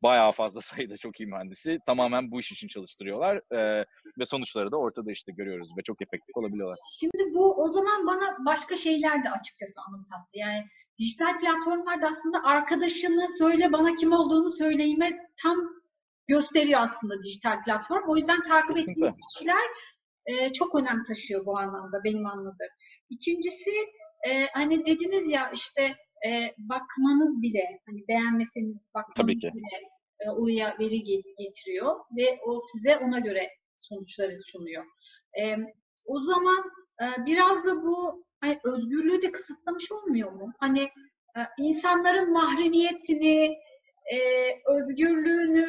bayağı 0.02 0.32
fazla 0.32 0.60
sayıda 0.60 0.96
çok 0.96 1.20
iyi 1.20 1.26
mühendisi 1.26 1.78
tamamen 1.86 2.30
bu 2.30 2.40
iş 2.40 2.52
için 2.52 2.68
çalıştırıyorlar 2.68 3.40
ee, 3.52 3.84
ve 4.18 4.24
sonuçları 4.24 4.72
da 4.72 4.76
ortada 4.76 5.12
işte 5.12 5.32
görüyoruz 5.32 5.68
ve 5.78 5.82
çok 5.82 6.02
efektif 6.02 6.36
olabiliyorlar. 6.36 6.76
Şimdi 7.00 7.34
bu 7.34 7.62
o 7.62 7.68
zaman 7.68 8.06
bana 8.06 8.36
başka 8.46 8.76
şeyler 8.76 9.24
de 9.24 9.30
açıkçası 9.30 9.80
anımsattı. 9.88 10.38
Yani 10.38 10.64
dijital 10.98 11.40
platformlarda 11.40 12.06
aslında 12.08 12.38
arkadaşını 12.44 13.26
söyle 13.38 13.72
bana 13.72 13.94
kim 13.94 14.12
olduğunu 14.12 14.50
söyleyime 14.50 15.18
tam 15.42 15.56
gösteriyor 16.28 16.80
aslında 16.82 17.22
dijital 17.22 17.64
platform. 17.64 18.08
O 18.08 18.16
yüzden 18.16 18.42
takip 18.42 18.76
Kesinlikle. 18.76 18.90
ettiğimiz 18.90 19.18
kişiler 19.28 19.66
e, 20.26 20.52
çok 20.52 20.74
önem 20.74 21.02
taşıyor 21.08 21.46
bu 21.46 21.58
anlamda 21.58 22.04
benim 22.04 22.26
anladığım. 22.26 22.72
İkincisi 23.10 23.70
e, 24.28 24.46
hani 24.46 24.86
dediniz 24.86 25.30
ya 25.30 25.50
işte 25.50 25.96
e, 26.26 26.54
bakmanız 26.58 27.42
bile 27.42 27.80
hani 27.86 28.08
beğenmeseniz 28.08 28.88
bakmanız 28.94 29.42
bile 29.42 29.80
e, 30.20 30.30
oraya 30.30 30.76
veri 30.80 31.04
getiriyor 31.38 31.96
ve 32.16 32.40
o 32.46 32.58
size 32.72 32.96
ona 32.96 33.18
göre 33.18 33.48
sonuçları 33.78 34.32
sunuyor. 34.36 34.84
E, 35.40 35.56
o 36.04 36.20
zaman 36.20 36.70
e, 37.02 37.26
biraz 37.26 37.64
da 37.64 37.82
bu 37.82 38.24
hani 38.40 38.58
özgürlüğü 38.64 39.22
de 39.22 39.32
kısıtlamış 39.32 39.92
olmuyor 39.92 40.32
mu? 40.32 40.52
Hani 40.60 40.82
e, 41.36 41.40
insanların 41.58 42.32
mahremiyetini, 42.32 43.56
e, 44.12 44.18
özgürlüğünü 44.74 45.66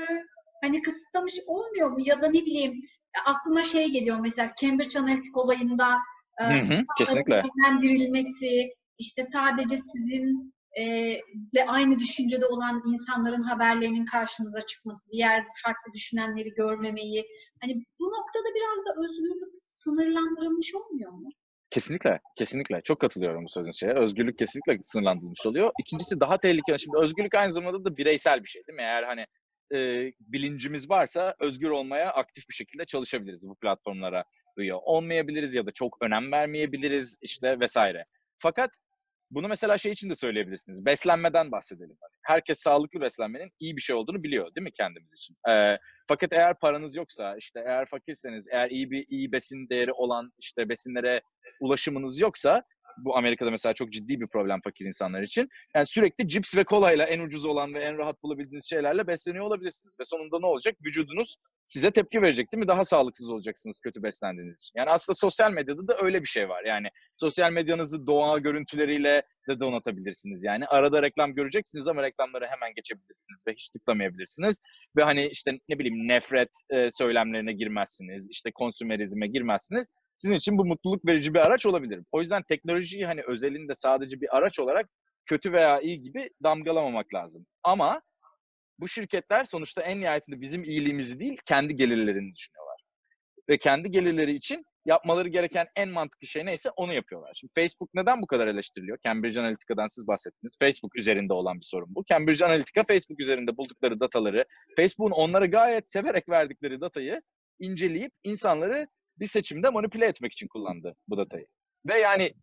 hani 0.61 0.81
kısıtlamış 0.81 1.35
olmuyor 1.47 1.91
mu? 1.91 1.97
Ya 1.99 2.21
da 2.21 2.27
ne 2.27 2.45
bileyim 2.45 2.81
aklıma 3.25 3.63
şey 3.63 3.89
geliyor 3.89 4.19
mesela 4.19 4.51
Cambridge 4.61 4.99
Analytica 4.99 5.39
olayında 5.39 5.97
e, 6.41 6.43
hı 6.43 6.73
hı, 6.73 6.81
kesinlikle. 6.97 7.43
yönlendirilmesi, 7.43 8.73
işte 8.99 9.23
sadece 9.23 9.77
sizin 9.77 10.53
e, 10.79 10.83
de 11.55 11.65
aynı 11.67 11.99
düşüncede 11.99 12.45
olan 12.45 12.81
insanların 12.85 13.43
haberlerinin 13.43 14.05
karşınıza 14.05 14.61
çıkması, 14.61 15.11
diğer 15.11 15.43
farklı 15.63 15.93
düşünenleri 15.93 16.49
görmemeyi. 16.49 17.25
Hani 17.61 17.73
bu 17.99 18.05
noktada 18.05 18.55
biraz 18.55 18.85
da 18.85 19.01
özgürlük 19.05 19.55
sınırlandırılmış 19.61 20.75
olmuyor 20.75 21.11
mu? 21.11 21.29
Kesinlikle, 21.69 22.19
kesinlikle. 22.37 22.81
Çok 22.83 22.99
katılıyorum 22.99 23.45
bu 23.45 23.49
sözün 23.49 23.71
şeye. 23.71 23.93
Özgürlük 23.93 24.39
kesinlikle 24.39 24.79
sınırlandırılmış 24.83 25.45
oluyor. 25.45 25.71
İkincisi 25.79 26.19
daha 26.19 26.37
tehlikeli. 26.37 26.79
Şimdi 26.79 26.97
özgürlük 26.97 27.35
aynı 27.35 27.53
zamanda 27.53 27.85
da 27.85 27.97
bireysel 27.97 28.43
bir 28.43 28.49
şey 28.49 28.61
değil 28.67 28.75
mi? 28.75 28.81
Eğer 28.81 29.03
hani 29.03 29.25
e, 29.73 30.11
bilincimiz 30.19 30.89
varsa 30.89 31.35
özgür 31.39 31.69
olmaya 31.69 32.13
aktif 32.13 32.49
bir 32.49 32.53
şekilde 32.53 32.85
çalışabiliriz 32.85 33.47
bu 33.47 33.55
platformlara 33.55 34.23
üye 34.57 34.73
olmayabiliriz 34.73 35.55
ya 35.55 35.65
da 35.65 35.71
çok 35.71 35.97
önem 36.01 36.31
vermeyebiliriz 36.31 37.17
işte 37.21 37.59
vesaire. 37.59 38.05
Fakat 38.39 38.69
bunu 39.31 39.47
mesela 39.47 39.77
şey 39.77 39.91
için 39.91 40.09
de 40.09 40.15
söyleyebilirsiniz. 40.15 40.85
Beslenmeden 40.85 41.51
bahsedelim. 41.51 41.97
Herkes 42.23 42.59
sağlıklı 42.59 43.01
beslenmenin 43.01 43.51
iyi 43.59 43.75
bir 43.75 43.81
şey 43.81 43.95
olduğunu 43.95 44.23
biliyor 44.23 44.55
değil 44.55 44.63
mi 44.63 44.71
kendimiz 44.71 45.13
için? 45.13 45.35
Ee, 45.49 45.77
fakat 46.07 46.33
eğer 46.33 46.59
paranız 46.59 46.95
yoksa, 46.95 47.37
işte 47.37 47.63
eğer 47.65 47.85
fakirseniz, 47.85 48.47
eğer 48.51 48.69
iyi 48.69 48.91
bir 48.91 49.05
iyi 49.09 49.31
besin 49.31 49.69
değeri 49.69 49.91
olan 49.91 50.31
işte 50.39 50.69
besinlere 50.69 51.21
ulaşımınız 51.59 52.21
yoksa 52.21 52.63
bu 52.97 53.17
Amerika'da 53.17 53.51
mesela 53.51 53.73
çok 53.73 53.91
ciddi 53.91 54.19
bir 54.19 54.27
problem 54.27 54.59
fakir 54.63 54.85
insanlar 54.85 55.21
için. 55.21 55.49
Yani 55.75 55.85
sürekli 55.87 56.27
cips 56.27 56.55
ve 56.55 56.63
kolayla 56.63 57.05
en 57.05 57.19
ucuz 57.19 57.45
olan 57.45 57.73
ve 57.73 57.79
en 57.79 57.97
rahat 57.97 58.23
bulabildiğiniz 58.23 58.69
şeylerle 58.69 59.07
besleniyor 59.07 59.45
olabilirsiniz. 59.45 59.95
Ve 59.99 60.03
sonunda 60.03 60.39
ne 60.39 60.45
olacak? 60.45 60.75
Vücudunuz 60.85 61.37
size 61.65 61.91
tepki 61.91 62.21
verecek 62.21 62.51
değil 62.51 62.63
mi? 62.63 62.67
Daha 62.67 62.85
sağlıksız 62.85 63.29
olacaksınız 63.29 63.79
kötü 63.79 64.03
beslendiğiniz 64.03 64.59
için. 64.59 64.79
Yani 64.79 64.89
aslında 64.89 65.15
sosyal 65.15 65.51
medyada 65.51 65.87
da 65.87 65.97
öyle 66.01 66.21
bir 66.21 66.27
şey 66.27 66.49
var. 66.49 66.63
Yani 66.63 66.87
sosyal 67.15 67.51
medyanızı 67.51 68.07
doğa 68.07 68.37
görüntüleriyle 68.37 69.23
de 69.49 69.59
donatabilirsiniz. 69.59 70.43
Yani 70.43 70.65
arada 70.65 71.01
reklam 71.01 71.35
göreceksiniz 71.35 71.87
ama 71.87 72.03
reklamları 72.03 72.45
hemen 72.47 72.73
geçebilirsiniz 72.75 73.43
ve 73.47 73.51
hiç 73.51 73.69
tıklamayabilirsiniz. 73.69 74.57
Ve 74.97 75.03
hani 75.03 75.27
işte 75.27 75.51
ne 75.69 75.79
bileyim 75.79 76.07
nefret 76.07 76.49
e, 76.69 76.87
söylemlerine 76.91 77.53
girmezsiniz. 77.53 78.27
işte 78.31 78.51
konsümerizme 78.51 79.27
girmezsiniz 79.27 79.87
sizin 80.17 80.35
için 80.35 80.57
bu 80.57 80.65
mutluluk 80.65 81.05
verici 81.05 81.33
bir 81.33 81.39
araç 81.39 81.65
olabilir. 81.65 82.03
O 82.11 82.21
yüzden 82.21 82.43
teknolojiyi 82.43 83.05
hani 83.05 83.21
özelinde 83.27 83.75
sadece 83.75 84.21
bir 84.21 84.37
araç 84.37 84.59
olarak 84.59 84.89
kötü 85.25 85.53
veya 85.53 85.79
iyi 85.79 86.01
gibi 86.01 86.29
damgalamamak 86.43 87.13
lazım. 87.13 87.45
Ama 87.63 88.01
bu 88.79 88.87
şirketler 88.87 89.43
sonuçta 89.43 89.81
en 89.81 90.01
nihayetinde 90.01 90.41
bizim 90.41 90.63
iyiliğimizi 90.63 91.19
değil, 91.19 91.37
kendi 91.45 91.75
gelirlerini 91.75 92.35
düşünüyorlar. 92.35 92.81
Ve 93.49 93.57
kendi 93.57 93.91
gelirleri 93.91 94.35
için 94.35 94.65
yapmaları 94.85 95.29
gereken 95.29 95.67
en 95.75 95.89
mantıklı 95.89 96.27
şey 96.27 96.45
neyse 96.45 96.69
onu 96.75 96.93
yapıyorlar. 96.93 97.33
Şimdi 97.35 97.53
Facebook 97.55 97.89
neden 97.93 98.21
bu 98.21 98.27
kadar 98.27 98.47
eleştiriliyor? 98.47 98.97
Cambridge 99.05 99.39
Analytica'dan 99.39 99.87
siz 99.87 100.07
bahsettiniz. 100.07 100.55
Facebook 100.59 100.95
üzerinde 100.95 101.33
olan 101.33 101.59
bir 101.59 101.65
sorun 101.65 101.95
bu. 101.95 102.03
Cambridge 102.05 102.45
Analytica 102.45 102.83
Facebook 102.83 103.19
üzerinde 103.19 103.57
buldukları 103.57 103.99
dataları, 103.99 104.45
Facebook'un 104.75 105.11
onlara 105.11 105.45
gayet 105.45 105.91
severek 105.91 106.29
verdikleri 106.29 106.81
datayı 106.81 107.21
inceleyip 107.59 108.11
insanları 108.23 108.87
bir 109.19 109.27
seçimde 109.27 109.69
manipüle 109.69 110.05
etmek 110.05 110.33
için 110.33 110.47
kullandı 110.47 110.95
bu 111.07 111.17
datayı. 111.17 111.45
Ve 111.87 111.99
yani 111.99 112.33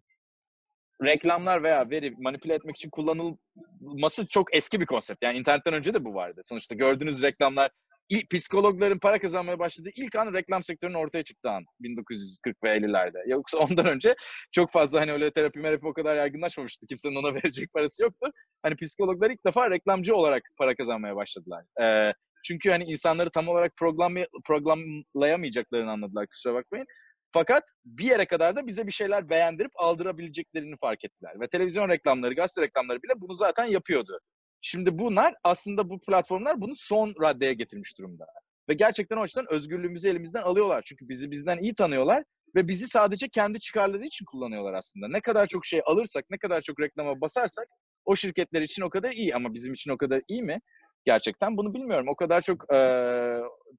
reklamlar 1.04 1.62
veya 1.62 1.90
veri 1.90 2.14
manipüle 2.18 2.54
etmek 2.54 2.76
için 2.76 2.90
kullanılması 2.90 4.28
çok 4.28 4.56
eski 4.56 4.80
bir 4.80 4.86
konsept. 4.86 5.24
Yani 5.24 5.38
internetten 5.38 5.74
önce 5.74 5.94
de 5.94 6.04
bu 6.04 6.14
vardı. 6.14 6.40
Sonuçta 6.44 6.74
gördüğünüz 6.74 7.22
reklamlar 7.22 7.70
ilk, 8.08 8.30
psikologların 8.30 8.98
para 8.98 9.18
kazanmaya 9.18 9.58
başladığı 9.58 9.90
ilk 9.96 10.16
an 10.16 10.32
reklam 10.32 10.62
sektörünün 10.62 10.98
ortaya 10.98 11.24
çıktığı 11.24 11.50
an 11.50 11.64
1940 11.80 12.64
ve 12.64 12.76
50'lerde. 12.76 13.30
Yoksa 13.30 13.58
ondan 13.58 13.86
önce 13.86 14.14
çok 14.52 14.72
fazla 14.72 15.00
hani 15.00 15.12
öyle 15.12 15.30
terapi 15.30 15.58
merapi 15.58 15.86
o 15.86 15.92
kadar 15.92 16.16
yaygınlaşmamıştı. 16.16 16.86
Kimsenin 16.86 17.16
ona 17.16 17.34
verecek 17.34 17.72
parası 17.72 18.02
yoktu. 18.02 18.30
Hani 18.62 18.76
psikologlar 18.76 19.30
ilk 19.30 19.46
defa 19.46 19.70
reklamcı 19.70 20.14
olarak 20.14 20.42
para 20.56 20.74
kazanmaya 20.74 21.16
başladılar. 21.16 21.64
Ee, 21.80 22.12
çünkü 22.44 22.70
hani 22.70 22.84
insanları 22.84 23.30
tam 23.30 23.48
olarak 23.48 23.76
program 23.76 24.14
programlayamayacaklarını 24.44 25.90
anladılar 25.90 26.26
kusura 26.26 26.54
bakmayın. 26.54 26.86
Fakat 27.32 27.62
bir 27.84 28.04
yere 28.04 28.24
kadar 28.24 28.56
da 28.56 28.66
bize 28.66 28.86
bir 28.86 28.92
şeyler 28.92 29.28
beğendirip 29.28 29.72
aldırabileceklerini 29.76 30.76
fark 30.80 31.04
ettiler. 31.04 31.40
Ve 31.40 31.48
televizyon 31.48 31.88
reklamları, 31.88 32.34
gazete 32.34 32.62
reklamları 32.62 33.02
bile 33.02 33.12
bunu 33.16 33.34
zaten 33.34 33.64
yapıyordu. 33.64 34.18
Şimdi 34.60 34.98
bunlar 34.98 35.34
aslında 35.44 35.90
bu 35.90 36.00
platformlar 36.00 36.60
bunu 36.60 36.72
son 36.76 37.14
raddeye 37.22 37.54
getirmiş 37.54 37.98
durumda. 37.98 38.26
Ve 38.68 38.74
gerçekten 38.74 39.16
o 39.16 39.20
açıdan 39.20 39.46
özgürlüğümüzü 39.50 40.08
elimizden 40.08 40.42
alıyorlar. 40.42 40.82
Çünkü 40.86 41.08
bizi 41.08 41.30
bizden 41.30 41.58
iyi 41.58 41.74
tanıyorlar 41.74 42.24
ve 42.54 42.68
bizi 42.68 42.88
sadece 42.88 43.28
kendi 43.28 43.60
çıkarları 43.60 44.06
için 44.06 44.24
kullanıyorlar 44.24 44.72
aslında. 44.72 45.08
Ne 45.08 45.20
kadar 45.20 45.46
çok 45.46 45.66
şey 45.66 45.80
alırsak, 45.86 46.24
ne 46.30 46.38
kadar 46.38 46.62
çok 46.62 46.80
reklama 46.80 47.20
basarsak 47.20 47.66
o 48.04 48.16
şirketler 48.16 48.62
için 48.62 48.82
o 48.82 48.90
kadar 48.90 49.12
iyi 49.12 49.34
ama 49.34 49.54
bizim 49.54 49.72
için 49.72 49.90
o 49.90 49.96
kadar 49.96 50.22
iyi 50.28 50.42
mi? 50.42 50.60
Gerçekten 51.04 51.56
bunu 51.56 51.74
bilmiyorum. 51.74 52.08
O 52.08 52.16
kadar 52.16 52.40
çok 52.40 52.74
e, 52.74 52.78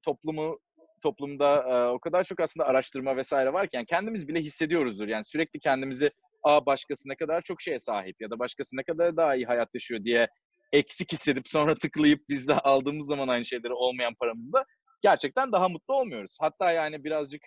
toplumu 0.02 0.58
toplumda 1.02 1.62
e, 1.62 1.88
o 1.90 1.98
kadar 1.98 2.24
çok 2.24 2.40
aslında 2.40 2.66
araştırma 2.66 3.16
vesaire 3.16 3.52
varken 3.52 3.84
kendimiz 3.84 4.28
bile 4.28 4.40
hissediyoruzdur. 4.40 5.08
Yani 5.08 5.24
sürekli 5.24 5.60
kendimizi 5.60 6.10
a 6.42 6.66
başkası 6.66 7.08
ne 7.08 7.16
kadar 7.16 7.42
çok 7.42 7.62
şeye 7.62 7.78
sahip 7.78 8.16
ya 8.20 8.30
da 8.30 8.38
başkası 8.38 8.76
ne 8.76 8.82
kadar 8.82 9.16
daha 9.16 9.34
iyi 9.34 9.46
hayat 9.46 9.74
yaşıyor 9.74 10.04
diye 10.04 10.28
eksik 10.72 11.12
hissedip 11.12 11.48
sonra 11.48 11.74
tıklayıp 11.78 12.20
biz 12.28 12.48
de 12.48 12.54
aldığımız 12.54 13.06
zaman 13.06 13.28
aynı 13.28 13.44
şeyleri 13.44 13.72
olmayan 13.72 14.14
paramızda 14.14 14.64
gerçekten 15.02 15.52
daha 15.52 15.68
mutlu 15.68 15.94
olmuyoruz. 15.94 16.36
Hatta 16.40 16.72
yani 16.72 17.04
birazcık 17.04 17.42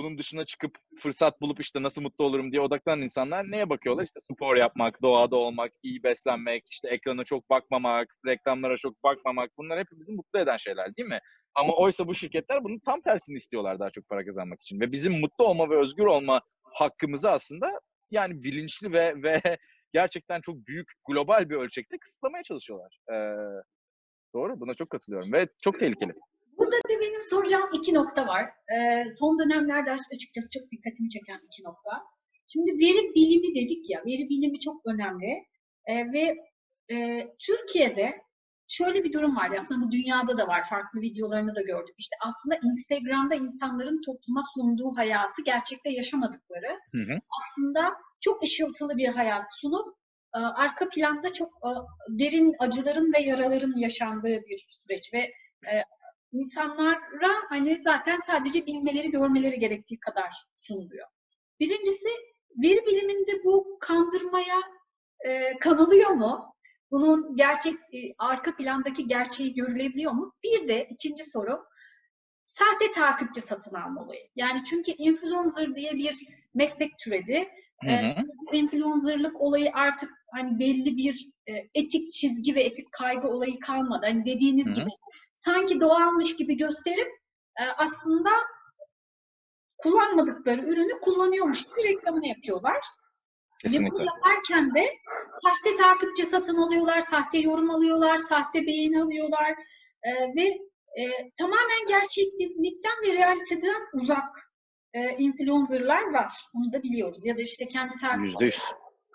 bunun 0.00 0.18
dışına 0.18 0.44
çıkıp 0.44 0.78
fırsat 0.98 1.40
bulup 1.40 1.60
işte 1.60 1.82
nasıl 1.82 2.02
mutlu 2.02 2.24
olurum 2.24 2.52
diye 2.52 2.62
odaklanan 2.62 3.02
insanlar 3.02 3.50
neye 3.50 3.70
bakıyorlar? 3.70 4.04
İşte 4.04 4.20
spor 4.20 4.56
yapmak, 4.56 5.02
doğada 5.02 5.36
olmak, 5.36 5.72
iyi 5.82 6.02
beslenmek, 6.02 6.64
işte 6.70 6.88
ekrana 6.88 7.24
çok 7.24 7.50
bakmamak, 7.50 8.16
reklamlara 8.26 8.76
çok 8.76 9.04
bakmamak. 9.04 9.50
Bunlar 9.58 9.78
hepimizi 9.78 10.12
mutlu 10.14 10.38
eden 10.38 10.56
şeyler 10.56 10.96
değil 10.96 11.08
mi? 11.08 11.18
Ama 11.54 11.72
oysa 11.76 12.06
bu 12.06 12.14
şirketler 12.14 12.64
bunun 12.64 12.78
tam 12.78 13.00
tersini 13.00 13.36
istiyorlar 13.36 13.78
daha 13.78 13.90
çok 13.90 14.08
para 14.08 14.24
kazanmak 14.24 14.62
için. 14.62 14.80
Ve 14.80 14.92
bizim 14.92 15.20
mutlu 15.20 15.46
olma 15.46 15.70
ve 15.70 15.76
özgür 15.76 16.04
olma 16.04 16.42
hakkımızı 16.62 17.30
aslında 17.30 17.80
yani 18.10 18.42
bilinçli 18.42 18.92
ve 18.92 19.14
ve 19.22 19.58
gerçekten 19.92 20.40
çok 20.40 20.56
büyük 20.66 20.92
global 21.08 21.50
bir 21.50 21.56
ölçekte 21.56 21.98
kısıtlamaya 21.98 22.42
çalışıyorlar. 22.42 22.98
Ee, 23.12 23.36
doğru, 24.34 24.60
buna 24.60 24.74
çok 24.74 24.90
katılıyorum 24.90 25.32
ve 25.32 25.48
çok 25.62 25.78
tehlikeli. 25.78 26.12
Burada 26.60 26.76
da 26.76 27.00
benim 27.00 27.22
soracağım 27.22 27.70
iki 27.72 27.94
nokta 27.94 28.26
var. 28.26 28.44
Ee, 28.44 29.04
son 29.18 29.38
dönemlerde 29.38 29.90
açıkçası 29.92 30.48
çok 30.58 30.70
dikkatimi 30.70 31.08
çeken 31.08 31.40
iki 31.46 31.62
nokta. 31.64 31.90
Şimdi 32.52 32.70
veri 32.72 33.14
bilimi 33.14 33.54
dedik 33.54 33.90
ya, 33.90 34.00
veri 34.06 34.28
bilimi 34.28 34.58
çok 34.58 34.86
önemli. 34.86 35.46
Ee, 35.86 36.12
ve 36.12 36.36
e, 36.92 37.28
Türkiye'de 37.46 38.22
şöyle 38.68 39.04
bir 39.04 39.12
durum 39.12 39.36
var. 39.36 39.50
Aslında 39.60 39.86
bu 39.86 39.92
dünyada 39.92 40.38
da 40.38 40.48
var. 40.48 40.68
Farklı 40.68 41.00
videolarını 41.00 41.54
da 41.54 41.62
gördük. 41.62 41.94
İşte 41.98 42.16
aslında 42.26 42.56
Instagram'da 42.62 43.34
insanların 43.34 44.00
topluma 44.06 44.40
sunduğu 44.54 44.96
hayatı 44.96 45.42
gerçekte 45.44 45.90
yaşamadıkları. 45.90 46.78
Hı 46.92 46.98
hı. 46.98 47.18
Aslında 47.38 47.92
çok 48.20 48.42
ışıltılı 48.42 48.96
bir 48.96 49.08
hayat 49.08 49.44
sunup 49.60 49.94
e, 50.34 50.38
arka 50.38 50.88
planda 50.88 51.32
çok 51.32 51.48
e, 51.48 51.70
derin 52.08 52.54
acıların 52.58 53.12
ve 53.12 53.22
yaraların 53.22 53.74
yaşandığı 53.76 54.40
bir 54.48 54.66
süreç 54.68 55.14
ve 55.14 55.18
e, 55.72 55.74
insanlara 56.32 57.32
hani 57.48 57.80
zaten 57.80 58.16
sadece 58.16 58.66
bilmeleri, 58.66 59.10
görmeleri 59.10 59.58
gerektiği 59.58 60.00
kadar 60.00 60.30
sunuluyor. 60.56 61.06
Birincisi 61.60 62.08
veri 62.62 62.86
biliminde 62.86 63.44
bu 63.44 63.78
kandırmaya 63.80 64.60
e, 65.26 65.58
kanılıyor 65.58 66.10
mu? 66.10 66.54
Bunun 66.90 67.36
gerçek 67.36 67.74
e, 67.74 67.98
arka 68.18 68.56
plandaki 68.56 69.06
gerçeği 69.06 69.54
görülebiliyor 69.54 70.12
mu? 70.12 70.34
Bir 70.44 70.68
de 70.68 70.88
ikinci 70.90 71.24
soru 71.24 71.64
sahte 72.44 72.90
takipçi 72.90 73.40
satın 73.40 73.74
alma 73.74 74.04
olayı. 74.04 74.20
Yani 74.36 74.62
çünkü 74.70 74.92
influencer 74.92 75.74
diye 75.74 75.92
bir 75.92 76.26
meslek 76.54 76.98
türedi. 76.98 77.48
Hı 77.84 77.90
hı. 77.90 78.24
E, 78.52 78.58
influencerlık 78.58 79.40
olayı 79.40 79.70
artık 79.74 80.10
hani 80.34 80.58
belli 80.58 80.96
bir 80.96 81.30
e, 81.46 81.52
etik 81.74 82.12
çizgi 82.12 82.54
ve 82.54 82.62
etik 82.62 82.92
kaygı 82.92 83.28
olayı 83.28 83.60
kalmadı. 83.60 84.06
Hani 84.06 84.24
dediğiniz 84.24 84.66
hı 84.66 84.70
hı. 84.70 84.74
gibi 84.74 84.90
sanki 85.40 85.80
doğalmış 85.80 86.36
gibi 86.36 86.56
gösterip 86.56 87.08
e, 87.60 87.62
aslında 87.76 88.30
kullanmadıkları 89.78 90.62
ürünü 90.62 91.00
kullanıyormuş 91.00 91.64
gibi 91.64 91.88
reklamını 91.88 92.26
yapıyorlar. 92.26 92.80
Kesinlikle. 93.62 93.86
Ve 93.86 93.90
bunu 93.90 94.06
yaparken 94.06 94.74
de 94.74 94.94
sahte 95.42 95.74
takipçi 95.76 96.26
satın 96.26 96.56
alıyorlar, 96.56 97.00
sahte 97.00 97.38
yorum 97.38 97.70
alıyorlar, 97.70 98.16
sahte 98.16 98.66
beğeni 98.66 99.02
alıyorlar 99.02 99.50
e, 100.02 100.10
ve 100.12 100.46
e, 101.02 101.30
tamamen 101.38 101.86
gerçeklikten 101.88 103.02
ve 103.06 103.12
realiteden 103.12 103.82
uzak 103.92 104.50
e, 104.94 105.10
influencerlar 105.10 106.12
var. 106.12 106.32
Onu 106.54 106.72
da 106.72 106.82
biliyoruz. 106.82 107.26
Ya 107.26 107.36
da 107.36 107.42
işte 107.42 107.64
kendi 107.68 107.96
takipçileri. 107.96 108.50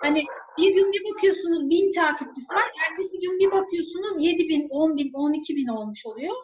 Hani 0.02 0.24
bir 0.58 0.74
gün 0.74 0.92
bir 0.92 1.14
bakıyorsunuz 1.14 1.70
bin 1.70 1.92
takipçisi 1.92 2.56
var. 2.56 2.72
Ertesi 2.90 3.20
gün 3.20 3.40
bir 3.40 3.52
bakıyorsunuz 3.52 4.24
7 4.24 4.50
bin, 4.50 4.68
10 4.70 4.98
bin, 4.98 5.14
12 5.14 5.56
bin 5.56 5.68
olmuş 5.68 6.06
oluyor. 6.06 6.36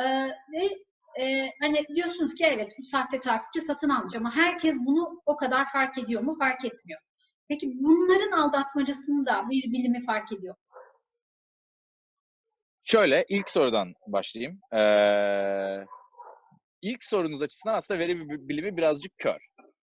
Ee, 0.00 0.28
ve 0.28 0.86
e, 1.20 1.50
hani 1.62 1.84
diyorsunuz 1.96 2.34
ki 2.34 2.44
evet 2.44 2.72
bu 2.78 2.82
sahte 2.82 3.20
takipçi 3.20 3.60
satın 3.60 3.88
almış 3.88 4.16
ama 4.16 4.36
herkes 4.36 4.76
bunu 4.86 5.22
o 5.26 5.36
kadar 5.36 5.64
fark 5.72 5.98
ediyor 5.98 6.22
mu? 6.22 6.36
Fark 6.38 6.64
etmiyor. 6.64 7.00
Peki 7.48 7.72
bunların 7.74 8.30
aldatmacasını 8.30 9.26
da 9.26 9.44
bir 9.50 9.72
bilimi 9.72 10.04
fark 10.04 10.32
ediyor. 10.32 10.54
Şöyle 12.84 13.24
ilk 13.28 13.50
sorudan 13.50 13.94
başlayayım. 14.06 14.60
Ee, 14.72 15.86
ilk 16.82 17.04
sorunuz 17.04 17.42
açısından 17.42 17.74
aslında 17.74 18.00
veri 18.00 18.28
bilimi 18.28 18.76
birazcık 18.76 19.18
kör. 19.18 19.38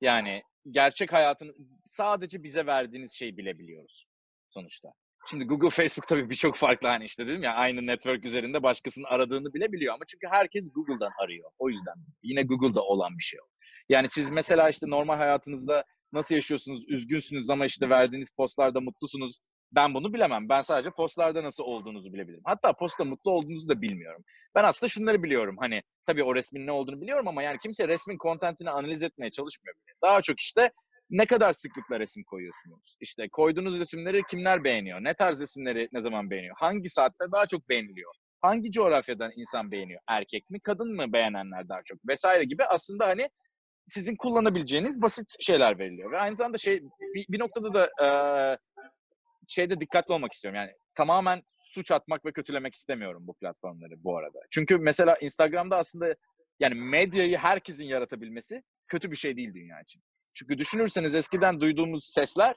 Yani 0.01 0.43
gerçek 0.69 1.13
hayatın 1.13 1.55
sadece 1.85 2.43
bize 2.43 2.65
verdiğiniz 2.65 3.13
şeyi 3.13 3.37
bilebiliyoruz 3.37 4.05
sonuçta. 4.49 4.89
Şimdi 5.29 5.45
Google, 5.45 5.69
Facebook 5.83 6.07
tabii 6.07 6.29
birçok 6.29 6.55
farklı 6.55 6.87
hani 6.87 7.05
işte 7.05 7.27
dedim 7.27 7.43
ya 7.43 7.53
aynı 7.53 7.87
network 7.87 8.25
üzerinde 8.25 8.63
başkasının 8.63 9.05
aradığını 9.05 9.53
bile 9.53 9.71
biliyor 9.71 9.93
ama 9.93 10.05
çünkü 10.07 10.27
herkes 10.27 10.73
Google'dan 10.73 11.11
arıyor. 11.23 11.51
O 11.59 11.69
yüzden 11.69 11.93
yine 12.23 12.43
Google'da 12.43 12.81
olan 12.81 13.17
bir 13.17 13.23
şey 13.23 13.39
o. 13.39 13.45
Yani 13.89 14.09
siz 14.09 14.29
mesela 14.29 14.69
işte 14.69 14.89
normal 14.89 15.17
hayatınızda 15.17 15.83
nasıl 16.13 16.35
yaşıyorsunuz, 16.35 16.89
üzgünsünüz 16.89 17.49
ama 17.49 17.65
işte 17.65 17.89
verdiğiniz 17.89 18.29
postlarda 18.37 18.81
mutlusunuz. 18.81 19.39
Ben 19.71 19.93
bunu 19.93 20.13
bilemem. 20.13 20.49
Ben 20.49 20.61
sadece 20.61 20.91
postlarda 20.91 21.43
nasıl 21.43 21.63
olduğunuzu 21.63 22.13
bilebilirim. 22.13 22.41
Hatta 22.45 22.73
posta 22.73 23.03
mutlu 23.03 23.31
olduğunuzu 23.31 23.69
da 23.69 23.81
bilmiyorum. 23.81 24.23
Ben 24.55 24.63
aslında 24.63 24.89
şunları 24.89 25.23
biliyorum. 25.23 25.55
Hani 25.59 25.81
tabii 26.05 26.23
o 26.23 26.35
resmin 26.35 26.67
ne 26.67 26.71
olduğunu 26.71 27.01
biliyorum 27.01 27.27
ama 27.27 27.43
yani 27.43 27.57
kimse 27.63 27.87
resmin 27.87 28.17
kontentini 28.17 28.69
analiz 28.69 29.03
etmeye 29.03 29.31
çalışmıyor 29.31 29.75
bile. 29.75 29.95
Daha 30.01 30.21
çok 30.21 30.39
işte 30.39 30.71
ne 31.09 31.25
kadar 31.25 31.53
sıklıkla 31.53 31.99
resim 31.99 32.23
koyuyorsunuz? 32.23 32.97
İşte 32.99 33.29
koyduğunuz 33.29 33.79
resimleri 33.79 34.21
kimler 34.29 34.63
beğeniyor? 34.63 35.03
Ne 35.03 35.13
tarz 35.13 35.41
resimleri 35.41 35.89
ne 35.91 36.01
zaman 36.01 36.29
beğeniyor? 36.29 36.55
Hangi 36.59 36.89
saatte 36.89 37.25
daha 37.31 37.45
çok 37.45 37.69
beğeniliyor? 37.69 38.13
Hangi 38.41 38.71
coğrafyadan 38.71 39.31
insan 39.35 39.71
beğeniyor? 39.71 40.01
Erkek 40.07 40.49
mi, 40.49 40.59
kadın 40.59 40.95
mı 40.95 41.13
beğenenler 41.13 41.69
daha 41.69 41.79
çok? 41.85 42.07
Vesaire 42.07 42.43
gibi 42.43 42.65
aslında 42.65 43.07
hani 43.07 43.29
sizin 43.87 44.15
kullanabileceğiniz 44.15 45.01
basit 45.01 45.35
şeyler 45.39 45.79
veriliyor. 45.79 46.11
Ve 46.11 46.17
aynı 46.17 46.35
zamanda 46.35 46.57
şey 46.57 46.81
bir, 47.15 47.25
bir 47.29 47.39
noktada 47.39 47.73
da 47.73 47.85
e, 47.85 48.07
şeyde 49.51 49.81
dikkatli 49.81 50.13
olmak 50.13 50.33
istiyorum. 50.33 50.55
Yani 50.55 50.71
tamamen 50.95 51.41
suç 51.57 51.91
atmak 51.91 52.25
ve 52.25 52.31
kötülemek 52.31 52.75
istemiyorum 52.75 53.27
bu 53.27 53.33
platformları 53.33 54.03
bu 54.03 54.17
arada. 54.17 54.39
Çünkü 54.51 54.77
mesela 54.77 55.17
Instagram'da 55.21 55.77
aslında 55.77 56.15
yani 56.59 56.75
medyayı 56.75 57.37
herkesin 57.37 57.85
yaratabilmesi 57.85 58.63
kötü 58.87 59.11
bir 59.11 59.15
şey 59.15 59.37
değil 59.37 59.53
dünya 59.53 59.81
için. 59.81 60.01
Çünkü 60.33 60.57
düşünürseniz 60.57 61.15
eskiden 61.15 61.61
duyduğumuz 61.61 62.05
sesler 62.05 62.55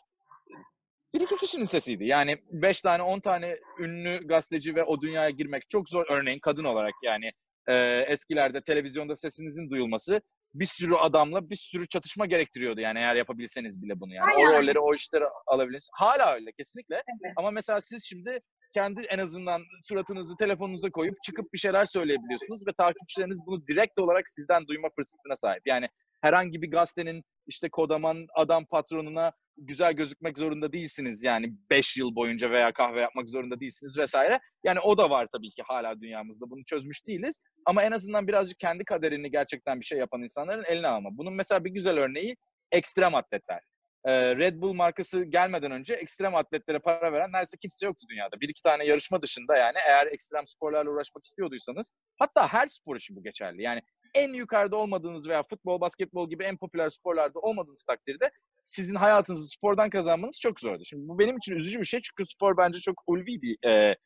bir 1.14 1.20
iki 1.20 1.36
kişinin 1.36 1.64
sesiydi. 1.64 2.04
Yani 2.04 2.36
beş 2.50 2.80
tane, 2.80 3.02
on 3.02 3.20
tane 3.20 3.58
ünlü 3.78 4.26
gazeteci 4.26 4.74
ve 4.74 4.84
o 4.84 5.00
dünyaya 5.00 5.30
girmek 5.30 5.68
çok 5.68 5.88
zor. 5.88 6.06
Örneğin 6.08 6.38
kadın 6.38 6.64
olarak 6.64 6.94
yani 7.02 7.32
e, 7.68 8.04
eskilerde 8.08 8.60
televizyonda 8.60 9.16
sesinizin 9.16 9.70
duyulması 9.70 10.20
bir 10.54 10.66
sürü 10.66 10.94
adamla 10.94 11.50
bir 11.50 11.56
sürü 11.56 11.88
çatışma 11.88 12.26
gerektiriyordu 12.26 12.80
yani 12.80 12.98
eğer 12.98 13.14
yapabilseniz 13.14 13.82
bile 13.82 14.00
bunu 14.00 14.14
yani. 14.14 14.30
Hala. 14.30 14.50
O 14.50 14.58
rolleri, 14.58 14.78
o 14.78 14.94
işleri 14.94 15.24
alabilirsiniz. 15.46 15.90
Hala 15.92 16.34
öyle 16.34 16.52
kesinlikle. 16.52 16.94
Evet. 16.94 17.34
Ama 17.36 17.50
mesela 17.50 17.80
siz 17.80 18.04
şimdi 18.04 18.40
kendi 18.74 19.00
en 19.00 19.18
azından 19.18 19.62
suratınızı 19.82 20.36
telefonunuza 20.36 20.90
koyup 20.90 21.22
çıkıp 21.24 21.52
bir 21.52 21.58
şeyler 21.58 21.84
söyleyebiliyorsunuz 21.84 22.66
ve 22.66 22.72
takipçileriniz 22.78 23.38
bunu 23.46 23.66
direkt 23.66 23.98
olarak 23.98 24.28
sizden 24.28 24.66
duyma 24.66 24.88
fırsatına 24.96 25.36
sahip. 25.36 25.62
Yani 25.66 25.88
herhangi 26.22 26.62
bir 26.62 26.70
gazetenin 26.70 27.24
işte 27.46 27.68
kodaman 27.68 28.26
adam 28.34 28.66
patronuna 28.66 29.32
güzel 29.56 29.92
gözükmek 29.92 30.38
zorunda 30.38 30.72
değilsiniz 30.72 31.24
yani 31.24 31.54
5 31.70 31.96
yıl 31.96 32.14
boyunca 32.14 32.50
veya 32.50 32.72
kahve 32.72 33.00
yapmak 33.00 33.28
zorunda 33.28 33.60
değilsiniz 33.60 33.98
vesaire. 33.98 34.40
Yani 34.64 34.80
o 34.80 34.98
da 34.98 35.10
var 35.10 35.26
tabii 35.32 35.50
ki 35.50 35.62
hala 35.62 36.00
dünyamızda 36.00 36.50
bunu 36.50 36.64
çözmüş 36.64 37.06
değiliz. 37.06 37.40
Ama 37.66 37.82
en 37.82 37.92
azından 37.92 38.28
birazcık 38.28 38.58
kendi 38.58 38.84
kaderini 38.84 39.30
gerçekten 39.30 39.80
bir 39.80 39.84
şey 39.84 39.98
yapan 39.98 40.22
insanların 40.22 40.64
eline 40.64 40.88
alma. 40.88 41.08
Bunun 41.12 41.34
mesela 41.34 41.64
bir 41.64 41.70
güzel 41.70 41.98
örneği 41.98 42.36
ekstrem 42.72 43.14
atletler. 43.14 43.60
Red 44.08 44.60
Bull 44.60 44.72
markası 44.72 45.24
gelmeden 45.24 45.72
önce 45.72 45.94
ekstrem 45.94 46.34
atletlere 46.34 46.78
para 46.78 47.12
veren 47.12 47.32
neredeyse 47.32 47.56
kimse 47.60 47.86
yoktu 47.86 48.06
dünyada. 48.10 48.40
Bir 48.40 48.48
iki 48.48 48.62
tane 48.62 48.84
yarışma 48.84 49.22
dışında 49.22 49.56
yani 49.56 49.78
eğer 49.86 50.06
ekstrem 50.06 50.46
sporlarla 50.46 50.90
uğraşmak 50.90 51.24
istiyorduysanız 51.24 51.92
hatta 52.18 52.48
her 52.48 52.66
spor 52.66 52.96
için 52.96 53.16
bu 53.16 53.22
geçerli. 53.22 53.62
Yani 53.62 53.82
en 54.14 54.32
yukarıda 54.32 54.76
olmadığınız 54.76 55.28
veya 55.28 55.42
futbol, 55.42 55.80
basketbol 55.80 56.30
gibi 56.30 56.44
en 56.44 56.56
popüler 56.56 56.90
sporlarda 56.90 57.38
olmadığınız 57.38 57.82
takdirde 57.82 58.30
sizin 58.64 58.94
hayatınızı 58.94 59.46
spordan 59.46 59.90
kazanmanız 59.90 60.40
çok 60.40 60.60
zordu. 60.60 60.82
Şimdi 60.84 61.08
bu 61.08 61.18
benim 61.18 61.36
için 61.36 61.56
üzücü 61.56 61.80
bir 61.80 61.84
şey 61.84 62.00
çünkü 62.00 62.30
spor 62.30 62.56
bence 62.56 62.80
çok 62.80 63.02
ulvi 63.06 63.42
bir 63.42 63.68
e, 63.68 63.96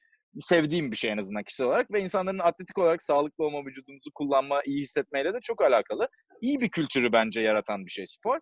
sevdiğim 0.40 0.90
bir 0.90 0.97
şey 0.97 1.11
en 1.11 1.18
azından 1.18 1.42
kişisel 1.42 1.66
olarak 1.66 1.92
ve 1.92 2.01
insanların 2.01 2.38
atletik 2.38 2.79
olarak 2.79 3.03
sağlıklı 3.03 3.44
olma, 3.44 3.66
vücudumuzu 3.66 4.11
kullanma, 4.14 4.62
iyi 4.66 4.81
hissetmeyle 4.81 5.35
de 5.35 5.38
çok 5.42 5.62
alakalı. 5.62 6.09
İyi 6.40 6.61
bir 6.61 6.71
kültürü 6.71 7.12
bence 7.12 7.40
yaratan 7.40 7.87
bir 7.87 7.90
şey 7.90 8.07
spor. 8.07 8.38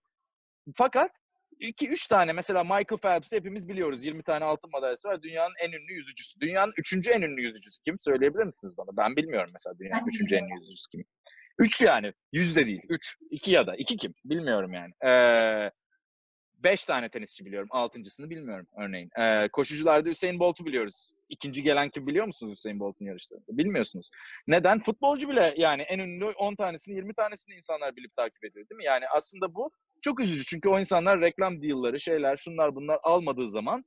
Fakat 0.76 1.10
iki 1.60 1.88
üç 1.88 2.06
tane 2.06 2.32
mesela 2.32 2.64
Michael 2.64 2.98
Phelps'i 3.02 3.36
hepimiz 3.36 3.68
biliyoruz. 3.68 4.04
20 4.04 4.22
tane 4.22 4.44
altın 4.44 4.70
madalyası 4.70 5.08
var. 5.08 5.22
Dünyanın 5.22 5.54
en 5.64 5.72
ünlü 5.72 5.92
yüzücüsü. 5.92 6.40
Dünyanın 6.40 6.72
üçüncü 6.78 7.10
en 7.10 7.22
ünlü 7.22 7.42
yüzücüsü 7.42 7.82
kim? 7.82 7.98
Söyleyebilir 7.98 8.44
misiniz 8.44 8.74
bana? 8.78 8.96
Ben 8.96 9.16
bilmiyorum 9.16 9.50
mesela 9.52 9.78
dünyanın 9.78 10.06
ben 10.06 10.10
üçüncü 10.10 10.36
en 10.36 10.44
ünlü 10.44 10.60
yüzücüsü 10.60 10.90
kim? 10.90 11.04
Üç 11.58 11.82
yani. 11.82 12.12
Yüzde 12.32 12.66
değil. 12.66 12.82
Üç. 12.88 13.16
İki 13.30 13.50
ya 13.50 13.66
da. 13.66 13.76
iki 13.76 13.96
kim? 13.96 14.14
Bilmiyorum 14.24 14.72
yani. 14.72 14.92
Ee, 15.04 15.70
beş 16.56 16.84
tane 16.84 17.08
tenisçi 17.08 17.44
biliyorum. 17.44 17.68
Altıncısını 17.70 18.30
bilmiyorum 18.30 18.66
örneğin. 18.76 19.10
Ee, 19.18 19.48
koşucularda 19.48 20.08
Hüseyin 20.08 20.38
Bolt'u 20.38 20.66
biliyoruz. 20.66 21.10
İkinci 21.28 21.62
gelen 21.62 21.88
kim 21.88 22.06
biliyor 22.06 22.26
musunuz 22.26 22.58
Hüseyin 22.58 22.80
Bolt'un 22.80 23.04
yarışlarında? 23.04 23.58
Bilmiyorsunuz. 23.58 24.10
Neden? 24.46 24.82
Futbolcu 24.82 25.28
bile 25.28 25.54
yani 25.56 25.82
en 25.82 25.98
ünlü 25.98 26.24
10 26.24 26.54
tanesini 26.54 26.94
20 26.94 27.14
tanesini 27.14 27.54
insanlar 27.54 27.96
bilip 27.96 28.16
takip 28.16 28.44
ediyor 28.44 28.68
değil 28.68 28.76
mi? 28.76 28.84
Yani 28.84 29.08
aslında 29.08 29.54
bu 29.54 29.70
çok 30.00 30.20
üzücü 30.20 30.44
çünkü 30.44 30.68
o 30.68 30.78
insanlar 30.78 31.20
reklam 31.20 31.62
deal'ları 31.62 32.00
şeyler 32.00 32.36
şunlar 32.36 32.74
bunlar 32.74 32.98
almadığı 33.02 33.50
zaman 33.50 33.84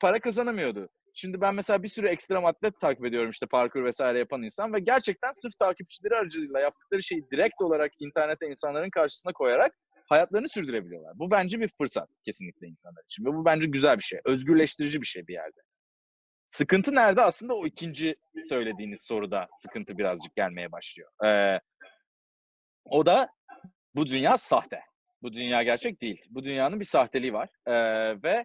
para 0.00 0.20
kazanamıyordu. 0.20 0.88
Şimdi 1.16 1.40
ben 1.40 1.54
mesela 1.54 1.82
bir 1.82 1.88
sürü 1.88 2.08
ekstrem 2.08 2.46
atlet 2.46 2.80
takip 2.80 3.04
ediyorum 3.04 3.30
işte 3.30 3.46
parkur 3.46 3.84
vesaire 3.84 4.18
yapan 4.18 4.42
insan 4.42 4.72
ve 4.72 4.80
gerçekten 4.80 5.32
sırf 5.32 5.58
takipçileri 5.58 6.14
aracılığıyla 6.14 6.60
yaptıkları 6.60 7.02
şeyi 7.02 7.30
direkt 7.30 7.62
olarak 7.62 7.92
internete 8.00 8.48
insanların 8.48 8.90
karşısına 8.90 9.32
koyarak 9.32 9.72
hayatlarını 10.04 10.48
sürdürebiliyorlar. 10.48 11.18
Bu 11.18 11.30
bence 11.30 11.60
bir 11.60 11.68
fırsat 11.68 12.08
kesinlikle 12.24 12.66
insanlar 12.66 13.04
için 13.04 13.24
ve 13.24 13.28
bu 13.28 13.44
bence 13.44 13.66
güzel 13.66 13.98
bir 13.98 14.02
şey. 14.02 14.20
Özgürleştirici 14.24 15.00
bir 15.00 15.06
şey 15.06 15.26
bir 15.26 15.32
yerde. 15.32 15.60
Sıkıntı 16.46 16.94
nerede? 16.94 17.22
Aslında 17.22 17.54
o 17.54 17.66
ikinci 17.66 18.16
söylediğiniz 18.48 19.02
soruda 19.02 19.48
sıkıntı 19.52 19.98
birazcık 19.98 20.36
gelmeye 20.36 20.72
başlıyor. 20.72 21.10
Ee, 21.24 21.60
o 22.84 23.06
da 23.06 23.28
bu 23.94 24.06
dünya 24.06 24.38
sahte. 24.38 24.80
Bu 25.22 25.32
dünya 25.32 25.62
gerçek 25.62 26.02
değil. 26.02 26.20
Bu 26.30 26.44
dünyanın 26.44 26.80
bir 26.80 26.84
sahteliği 26.84 27.32
var. 27.32 27.48
Ee, 27.66 28.22
ve 28.22 28.44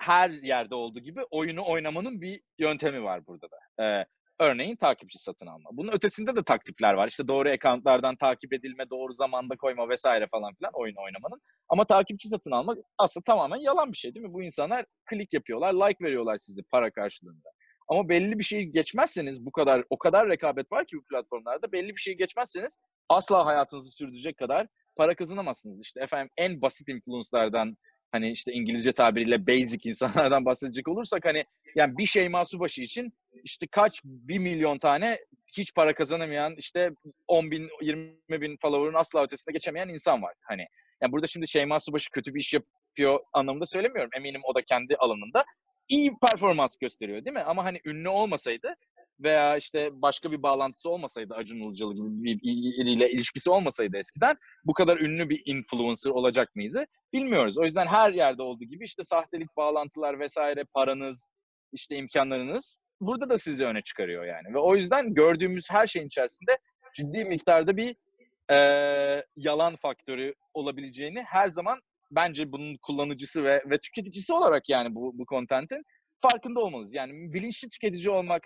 her 0.00 0.30
yerde 0.30 0.74
olduğu 0.74 1.00
gibi 1.00 1.22
oyunu 1.30 1.66
oynamanın 1.66 2.20
bir 2.20 2.40
yöntemi 2.58 3.02
var 3.02 3.26
burada 3.26 3.46
da. 3.50 3.84
Ee, 3.84 4.06
örneğin 4.40 4.76
takipçi 4.76 5.18
satın 5.18 5.46
alma. 5.46 5.70
Bunun 5.72 5.92
ötesinde 5.92 6.36
de 6.36 6.44
taktikler 6.44 6.94
var. 6.94 7.08
İşte 7.08 7.28
doğru 7.28 7.48
accountlardan 7.48 8.16
takip 8.16 8.52
edilme, 8.52 8.90
doğru 8.90 9.12
zamanda 9.12 9.56
koyma 9.56 9.88
vesaire 9.88 10.26
falan 10.30 10.54
filan 10.54 10.72
oyun 10.74 10.96
oynamanın. 10.96 11.40
Ama 11.68 11.84
takipçi 11.84 12.28
satın 12.28 12.50
almak 12.50 12.78
aslında 12.98 13.24
tamamen 13.24 13.56
yalan 13.56 13.92
bir 13.92 13.96
şey 13.96 14.14
değil 14.14 14.26
mi? 14.26 14.32
Bu 14.32 14.42
insanlar 14.42 14.84
klik 15.10 15.32
yapıyorlar, 15.32 15.72
like 15.74 16.04
veriyorlar 16.04 16.36
sizi 16.36 16.62
para 16.62 16.90
karşılığında. 16.90 17.48
Ama 17.88 18.08
belli 18.08 18.38
bir 18.38 18.44
şeyi 18.44 18.72
geçmezseniz 18.72 19.46
bu 19.46 19.52
kadar 19.52 19.84
o 19.90 19.98
kadar 19.98 20.28
rekabet 20.28 20.72
var 20.72 20.86
ki 20.86 20.96
bu 20.96 21.04
platformlarda 21.04 21.72
belli 21.72 21.88
bir 21.88 22.00
şeyi 22.00 22.16
geçmezseniz 22.16 22.78
asla 23.08 23.46
hayatınızı 23.46 23.92
sürdürecek 23.92 24.36
kadar 24.36 24.66
para 24.96 25.14
kazanamazsınız. 25.14 25.84
İşte 25.84 26.00
efendim 26.00 26.30
en 26.36 26.62
basit 26.62 26.88
influence'lardan 26.88 27.76
hani 28.14 28.30
işte 28.30 28.52
İngilizce 28.52 28.92
tabiriyle 28.92 29.46
basic 29.46 29.90
insanlardan 29.90 30.44
bahsedecek 30.44 30.88
olursak 30.88 31.24
hani 31.24 31.44
yani 31.74 31.98
bir 31.98 32.06
şey 32.06 32.30
Subaşı 32.46 32.82
için 32.82 33.12
işte 33.44 33.66
kaç 33.70 34.00
bir 34.04 34.38
milyon 34.38 34.78
tane 34.78 35.18
hiç 35.58 35.74
para 35.74 35.94
kazanamayan 35.94 36.54
işte 36.58 36.90
10 37.28 37.50
bin 37.50 37.68
20 37.82 38.16
bin 38.28 38.56
follower'ın 38.62 38.94
asla 38.94 39.22
ötesine 39.24 39.52
geçemeyen 39.52 39.88
insan 39.88 40.22
var. 40.22 40.34
Hani 40.42 40.66
yani 41.02 41.12
burada 41.12 41.26
şimdi 41.26 41.48
Şeyma 41.48 41.80
Subaşı 41.80 42.10
kötü 42.10 42.34
bir 42.34 42.40
iş 42.40 42.54
yapıyor 42.54 43.20
anlamında 43.32 43.66
söylemiyorum. 43.66 44.10
Eminim 44.16 44.40
o 44.44 44.54
da 44.54 44.62
kendi 44.62 44.96
alanında 44.96 45.44
iyi 45.88 46.12
performans 46.26 46.76
gösteriyor 46.76 47.24
değil 47.24 47.36
mi? 47.36 47.42
Ama 47.42 47.64
hani 47.64 47.80
ünlü 47.84 48.08
olmasaydı 48.08 48.74
veya 49.20 49.56
işte 49.56 49.90
başka 49.92 50.32
bir 50.32 50.42
bağlantısı 50.42 50.90
olmasaydı 50.90 51.34
Acun 51.34 51.60
Ilıcalı 51.60 51.94
gibi 51.94 52.24
biriyle 52.24 53.10
ilişkisi 53.10 53.50
olmasaydı 53.50 53.96
eskiden 53.96 54.36
bu 54.64 54.72
kadar 54.72 54.98
ünlü 54.98 55.28
bir 55.28 55.42
influencer 55.44 56.10
olacak 56.10 56.56
mıydı? 56.56 56.84
Bilmiyoruz. 57.12 57.58
O 57.58 57.64
yüzden 57.64 57.86
her 57.86 58.12
yerde 58.12 58.42
olduğu 58.42 58.64
gibi 58.64 58.84
işte 58.84 59.02
sahtelik 59.02 59.56
bağlantılar 59.56 60.20
vesaire 60.20 60.64
paranız, 60.74 61.28
işte 61.72 61.96
imkanlarınız 61.96 62.78
burada 63.00 63.30
da 63.30 63.38
sizi 63.38 63.64
öne 63.64 63.82
çıkarıyor 63.82 64.24
yani. 64.24 64.54
Ve 64.54 64.58
o 64.58 64.76
yüzden 64.76 65.14
gördüğümüz 65.14 65.70
her 65.70 65.86
şeyin 65.86 66.06
içerisinde 66.06 66.58
ciddi 66.94 67.24
miktarda 67.24 67.76
bir 67.76 67.96
e, 68.50 68.56
yalan 69.36 69.76
faktörü 69.76 70.34
olabileceğini 70.54 71.22
her 71.22 71.48
zaman 71.48 71.80
bence 72.10 72.52
bunun 72.52 72.76
kullanıcısı 72.82 73.44
ve, 73.44 73.62
ve 73.70 73.78
tüketicisi 73.78 74.32
olarak 74.32 74.68
yani 74.68 74.94
bu, 74.94 75.18
bu 75.18 75.24
contentin 75.26 75.82
farkında 76.20 76.60
olmalıyız. 76.60 76.94
Yani 76.94 77.12
bilinçli 77.32 77.68
tüketici 77.68 78.10
olmak 78.10 78.42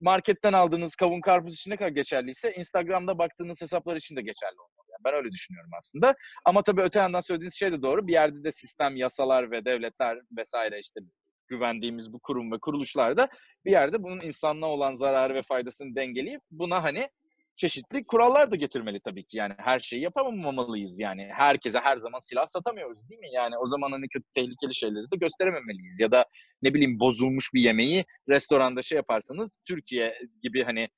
marketten 0.00 0.52
aldığınız 0.52 0.96
kavun 0.96 1.20
karpuz 1.20 1.54
için 1.54 1.70
ne 1.70 1.76
kadar 1.76 1.90
geçerliyse 1.90 2.52
Instagram'da 2.54 3.18
baktığınız 3.18 3.62
hesaplar 3.62 3.96
için 3.96 4.16
de 4.16 4.22
geçerli 4.22 4.60
olmalı. 4.60 4.86
Yani 4.90 5.04
ben 5.04 5.14
öyle 5.14 5.32
düşünüyorum 5.32 5.70
aslında. 5.78 6.14
Ama 6.44 6.62
tabii 6.62 6.82
öte 6.82 6.98
yandan 6.98 7.20
söylediğiniz 7.20 7.54
şey 7.54 7.72
de 7.72 7.82
doğru. 7.82 8.06
Bir 8.06 8.12
yerde 8.12 8.44
de 8.44 8.52
sistem, 8.52 8.96
yasalar 8.96 9.50
ve 9.50 9.64
devletler 9.64 10.18
vesaire 10.36 10.80
işte 10.80 11.00
güvendiğimiz 11.48 12.12
bu 12.12 12.20
kurum 12.22 12.52
ve 12.52 12.58
kuruluşlarda 12.58 13.28
bir 13.64 13.70
yerde 13.70 14.02
bunun 14.02 14.20
insanlığa 14.20 14.68
olan 14.68 14.94
zararı 14.94 15.34
ve 15.34 15.42
faydasını 15.42 15.96
dengeleyip 15.96 16.40
buna 16.50 16.82
hani 16.82 17.08
çeşitli 17.56 18.06
kurallar 18.06 18.50
da 18.50 18.56
getirmeli 18.56 19.00
tabii 19.00 19.24
ki. 19.24 19.36
Yani 19.36 19.54
her 19.58 19.80
şeyi 19.80 20.02
yapamamalıyız 20.02 21.00
yani. 21.00 21.28
Herkese 21.32 21.78
her 21.78 21.96
zaman 21.96 22.18
silah 22.18 22.46
satamıyoruz 22.46 23.10
değil 23.10 23.20
mi? 23.20 23.30
Yani 23.32 23.58
o 23.58 23.66
zaman 23.66 23.92
hani 23.92 24.08
kötü 24.08 24.26
tehlikeli 24.34 24.74
şeyleri 24.74 25.10
de 25.10 25.16
gösterememeliyiz. 25.16 26.00
Ya 26.00 26.10
da 26.10 26.24
ne 26.62 26.74
bileyim 26.74 27.00
bozulmuş 27.00 27.54
bir 27.54 27.60
yemeği 27.60 28.04
restoranda 28.28 28.82
şey 28.82 28.96
yaparsanız 28.96 29.60
Türkiye 29.68 30.18
gibi 30.42 30.64
hani 30.64 30.88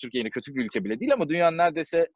Türkiye 0.00 0.20
yine 0.20 0.30
kötü 0.30 0.54
bir 0.54 0.64
ülke 0.64 0.84
bile 0.84 1.00
değil 1.00 1.12
ama 1.12 1.28
dünyanın 1.28 1.58
neredeyse 1.58 2.08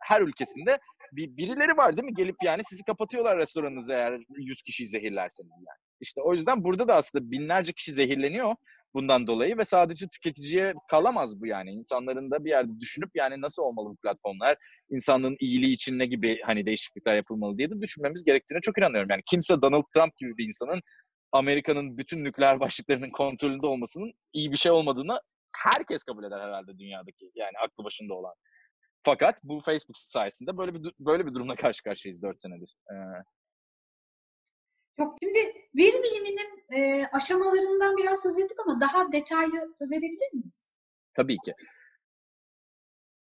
her 0.00 0.20
ülkesinde 0.20 0.78
bir 1.12 1.36
birileri 1.36 1.76
var 1.76 1.96
değil 1.96 2.08
mi? 2.08 2.14
Gelip 2.14 2.36
yani 2.44 2.62
sizi 2.64 2.82
kapatıyorlar 2.82 3.38
restoranınızı 3.38 3.92
eğer 3.92 4.20
100 4.36 4.62
kişiyi 4.62 4.86
zehirlerseniz 4.86 5.64
yani. 5.68 5.78
İşte 6.00 6.20
o 6.22 6.34
yüzden 6.34 6.64
burada 6.64 6.88
da 6.88 6.94
aslında 6.94 7.30
binlerce 7.30 7.72
kişi 7.72 7.92
zehirleniyor 7.92 8.54
bundan 8.94 9.26
dolayı 9.26 9.58
ve 9.58 9.64
sadece 9.64 10.06
tüketiciye 10.08 10.74
kalamaz 10.90 11.40
bu 11.40 11.46
yani. 11.46 11.70
İnsanların 11.70 12.30
da 12.30 12.44
bir 12.44 12.50
yerde 12.50 12.80
düşünüp 12.80 13.10
yani 13.14 13.40
nasıl 13.40 13.62
olmalı 13.62 13.90
bu 13.90 13.96
platformlar, 13.96 14.56
insanlığın 14.90 15.36
iyiliği 15.40 15.72
için 15.72 15.98
ne 15.98 16.06
gibi 16.06 16.40
hani 16.44 16.66
değişiklikler 16.66 17.16
yapılmalı 17.16 17.58
diye 17.58 17.70
de 17.70 17.80
düşünmemiz 17.80 18.24
gerektiğine 18.24 18.60
çok 18.60 18.78
inanıyorum. 18.78 19.10
Yani 19.10 19.22
kimse 19.30 19.62
Donald 19.62 19.84
Trump 19.94 20.16
gibi 20.16 20.36
bir 20.36 20.46
insanın 20.46 20.80
Amerika'nın 21.32 21.98
bütün 21.98 22.24
nükleer 22.24 22.60
başlıklarının 22.60 23.10
kontrolünde 23.10 23.66
olmasının 23.66 24.12
iyi 24.32 24.52
bir 24.52 24.56
şey 24.56 24.72
olmadığını 24.72 25.20
herkes 25.56 26.02
kabul 26.04 26.24
eder 26.24 26.40
herhalde 26.40 26.78
dünyadaki 26.78 27.30
yani 27.34 27.58
aklı 27.64 27.84
başında 27.84 28.14
olan. 28.14 28.34
Fakat 29.04 29.38
bu 29.42 29.60
Facebook 29.60 29.96
sayesinde 29.96 30.56
böyle 30.58 30.74
bir 30.74 30.92
böyle 31.00 31.26
bir 31.26 31.34
durumla 31.34 31.54
karşı 31.54 31.82
karşıyayız 31.82 32.22
4 32.22 32.40
senedir. 32.40 32.74
Ee, 32.90 32.94
Yok 34.98 35.16
şimdi 35.22 35.38
veri 35.76 36.02
biliminin 36.02 36.62
e, 36.72 37.06
aşamalarından 37.12 37.96
biraz 37.96 38.22
söz 38.22 38.38
ettik 38.38 38.58
ama 38.66 38.80
daha 38.80 39.12
detaylı 39.12 39.70
söz 39.72 39.92
edebilir 39.92 40.32
miyiz? 40.32 40.70
Tabii 41.14 41.36
ki. 41.44 41.54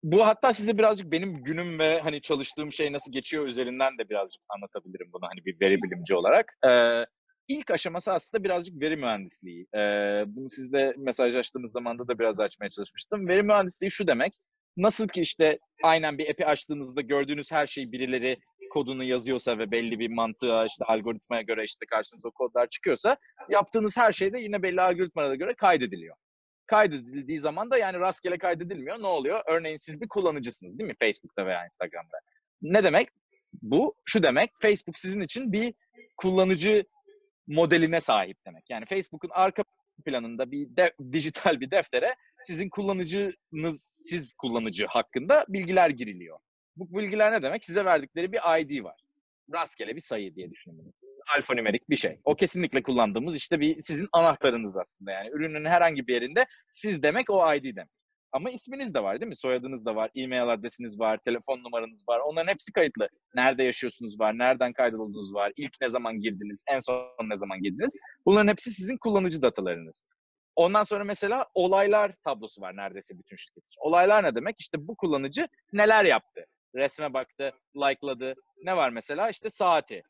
Bu 0.02 0.26
hatta 0.26 0.52
size 0.52 0.78
birazcık 0.78 1.12
benim 1.12 1.44
günüm 1.44 1.78
ve 1.78 2.00
hani 2.00 2.22
çalıştığım 2.22 2.72
şey 2.72 2.92
nasıl 2.92 3.12
geçiyor 3.12 3.46
üzerinden 3.46 3.98
de 3.98 4.08
birazcık 4.08 4.42
anlatabilirim 4.48 5.10
bunu 5.12 5.22
hani 5.22 5.44
bir 5.44 5.60
veri 5.60 5.76
bilimci 5.82 6.14
olarak. 6.14 6.58
Ee, 6.66 7.04
ilk 7.48 7.70
aşaması 7.70 8.12
aslında 8.12 8.44
birazcık 8.44 8.80
veri 8.80 8.96
mühendisliği. 8.96 9.66
Ee, 9.74 10.24
bunu 10.26 10.50
sizle 10.50 10.94
mesajlaştığımız 10.96 11.72
zamanda 11.72 12.08
da 12.08 12.18
biraz 12.18 12.40
açmaya 12.40 12.70
çalışmıştım. 12.70 13.28
Veri 13.28 13.42
mühendisliği 13.42 13.90
şu 13.90 14.06
demek. 14.06 14.34
Nasıl 14.76 15.08
ki 15.08 15.20
işte 15.20 15.58
aynen 15.82 16.18
bir 16.18 16.30
app'i 16.30 16.46
açtığınızda 16.46 17.00
gördüğünüz 17.00 17.52
her 17.52 17.66
şeyi 17.66 17.92
birileri 17.92 18.38
kodunu 18.74 19.04
yazıyorsa 19.04 19.58
ve 19.58 19.70
belli 19.70 19.98
bir 19.98 20.10
mantığa 20.10 20.66
işte 20.66 20.84
algoritmaya 20.84 21.42
göre 21.42 21.64
işte 21.64 21.86
karşınıza 21.86 22.30
kodlar 22.30 22.66
çıkıyorsa 22.68 23.16
yaptığınız 23.50 23.96
her 23.96 24.12
şey 24.12 24.32
de 24.32 24.40
yine 24.40 24.62
belli 24.62 24.80
algoritmalara 24.80 25.34
göre 25.34 25.54
kaydediliyor. 25.54 26.16
Kaydedildiği 26.66 27.38
zaman 27.38 27.70
da 27.70 27.78
yani 27.78 27.98
rastgele 27.98 28.38
kaydedilmiyor. 28.38 29.02
Ne 29.02 29.06
oluyor? 29.06 29.40
Örneğin 29.46 29.76
siz 29.76 30.00
bir 30.00 30.08
kullanıcısınız 30.08 30.78
değil 30.78 30.90
mi? 30.90 30.96
Facebook'ta 31.00 31.46
veya 31.46 31.64
Instagram'da. 31.64 32.16
Ne 32.62 32.84
demek? 32.84 33.08
Bu 33.62 33.94
şu 34.04 34.22
demek. 34.22 34.50
Facebook 34.62 34.98
sizin 34.98 35.20
için 35.20 35.52
bir 35.52 35.74
kullanıcı 36.16 36.84
modeline 37.46 38.00
sahip 38.00 38.36
demek. 38.46 38.70
Yani 38.70 38.86
Facebook'un 38.86 39.30
arka 39.32 39.64
planında 40.04 40.50
bir 40.50 40.76
de, 40.76 40.94
dijital 41.12 41.60
bir 41.60 41.70
deftere 41.70 42.14
sizin 42.44 42.68
kullanıcınız, 42.68 44.04
siz 44.08 44.34
kullanıcı 44.34 44.86
hakkında 44.86 45.44
bilgiler 45.48 45.90
giriliyor. 45.90 46.38
Bu 46.76 46.98
bilgiler 46.98 47.32
ne 47.32 47.42
demek? 47.42 47.64
Size 47.64 47.84
verdikleri 47.84 48.32
bir 48.32 48.40
ID 48.60 48.84
var. 48.84 49.00
Rastgele 49.54 49.96
bir 49.96 50.00
sayı 50.00 50.34
diye 50.34 50.50
düşünün 50.50 50.94
Alfanümerik 51.36 51.90
bir 51.90 51.96
şey. 51.96 52.20
O 52.24 52.36
kesinlikle 52.36 52.82
kullandığımız 52.82 53.36
işte 53.36 53.60
bir 53.60 53.80
sizin 53.80 54.08
anahtarınız 54.12 54.78
aslında 54.78 55.10
yani. 55.10 55.30
Ürünün 55.30 55.64
herhangi 55.64 56.06
bir 56.06 56.14
yerinde 56.14 56.46
siz 56.70 57.02
demek 57.02 57.30
o 57.30 57.54
ID 57.54 57.64
demek. 57.64 57.90
Ama 58.34 58.50
isminiz 58.50 58.94
de 58.94 59.02
var 59.02 59.20
değil 59.20 59.28
mi? 59.28 59.36
Soyadınız 59.36 59.84
da 59.84 59.96
var, 59.96 60.10
e-mail 60.14 60.48
adresiniz 60.52 61.00
var, 61.00 61.18
telefon 61.24 61.58
numaranız 61.58 62.04
var. 62.08 62.20
Onların 62.24 62.52
hepsi 62.52 62.72
kayıtlı. 62.72 63.08
Nerede 63.34 63.62
yaşıyorsunuz 63.62 64.20
var, 64.20 64.38
nereden 64.38 64.72
kaydoldunuz 64.72 65.34
var, 65.34 65.52
ilk 65.56 65.72
ne 65.80 65.88
zaman 65.88 66.20
girdiniz, 66.20 66.64
en 66.70 66.78
son 66.78 67.06
ne 67.24 67.36
zaman 67.36 67.62
girdiniz. 67.62 67.94
Bunların 68.26 68.48
hepsi 68.48 68.70
sizin 68.70 68.96
kullanıcı 68.96 69.42
datalarınız. 69.42 70.04
Ondan 70.56 70.82
sonra 70.82 71.04
mesela 71.04 71.46
olaylar 71.54 72.14
tablosu 72.24 72.60
var 72.60 72.76
neredeyse 72.76 73.18
bütün 73.18 73.36
şirket 73.36 73.66
için. 73.66 73.80
Olaylar 73.80 74.24
ne 74.24 74.34
demek? 74.34 74.56
İşte 74.58 74.88
bu 74.88 74.96
kullanıcı 74.96 75.48
neler 75.72 76.04
yaptı? 76.04 76.46
Resme 76.74 77.12
baktı, 77.12 77.52
likeladı. 77.76 78.34
Ne 78.62 78.76
var 78.76 78.90
mesela? 78.90 79.30
İşte 79.30 79.50
saati. 79.50 80.02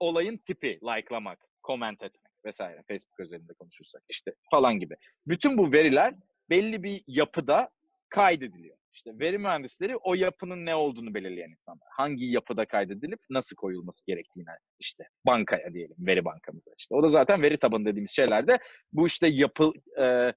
Olayın 0.00 0.36
tipi, 0.36 0.78
likelamak, 0.82 1.48
comment 1.64 2.02
etmek 2.02 2.32
vesaire. 2.44 2.82
Facebook 2.88 3.20
özelinde 3.20 3.52
konuşursak 3.52 4.02
işte 4.08 4.34
falan 4.50 4.78
gibi. 4.78 4.94
Bütün 5.26 5.58
bu 5.58 5.72
veriler 5.72 6.14
belli 6.50 6.82
bir 6.82 7.02
yapıda 7.06 7.70
kaydediliyor. 8.08 8.76
İşte 8.94 9.18
veri 9.18 9.38
mühendisleri 9.38 9.96
o 9.96 10.14
yapının 10.14 10.66
ne 10.66 10.74
olduğunu 10.74 11.14
belirleyen 11.14 11.50
insanlar. 11.50 11.88
Hangi 11.90 12.24
yapıda 12.24 12.64
kaydedilip 12.64 13.20
nasıl 13.30 13.56
koyulması 13.56 14.06
gerektiğine 14.06 14.50
işte 14.78 15.08
bankaya 15.26 15.74
diyelim, 15.74 15.96
veri 15.98 16.24
bankamıza 16.24 16.70
işte. 16.78 16.94
O 16.94 17.02
da 17.02 17.08
zaten 17.08 17.42
veri 17.42 17.58
tabanı 17.58 17.84
dediğimiz 17.84 18.10
şeylerde 18.10 18.58
bu 18.92 19.06
işte 19.06 19.26
yapı 19.26 19.72
e, 20.00 20.32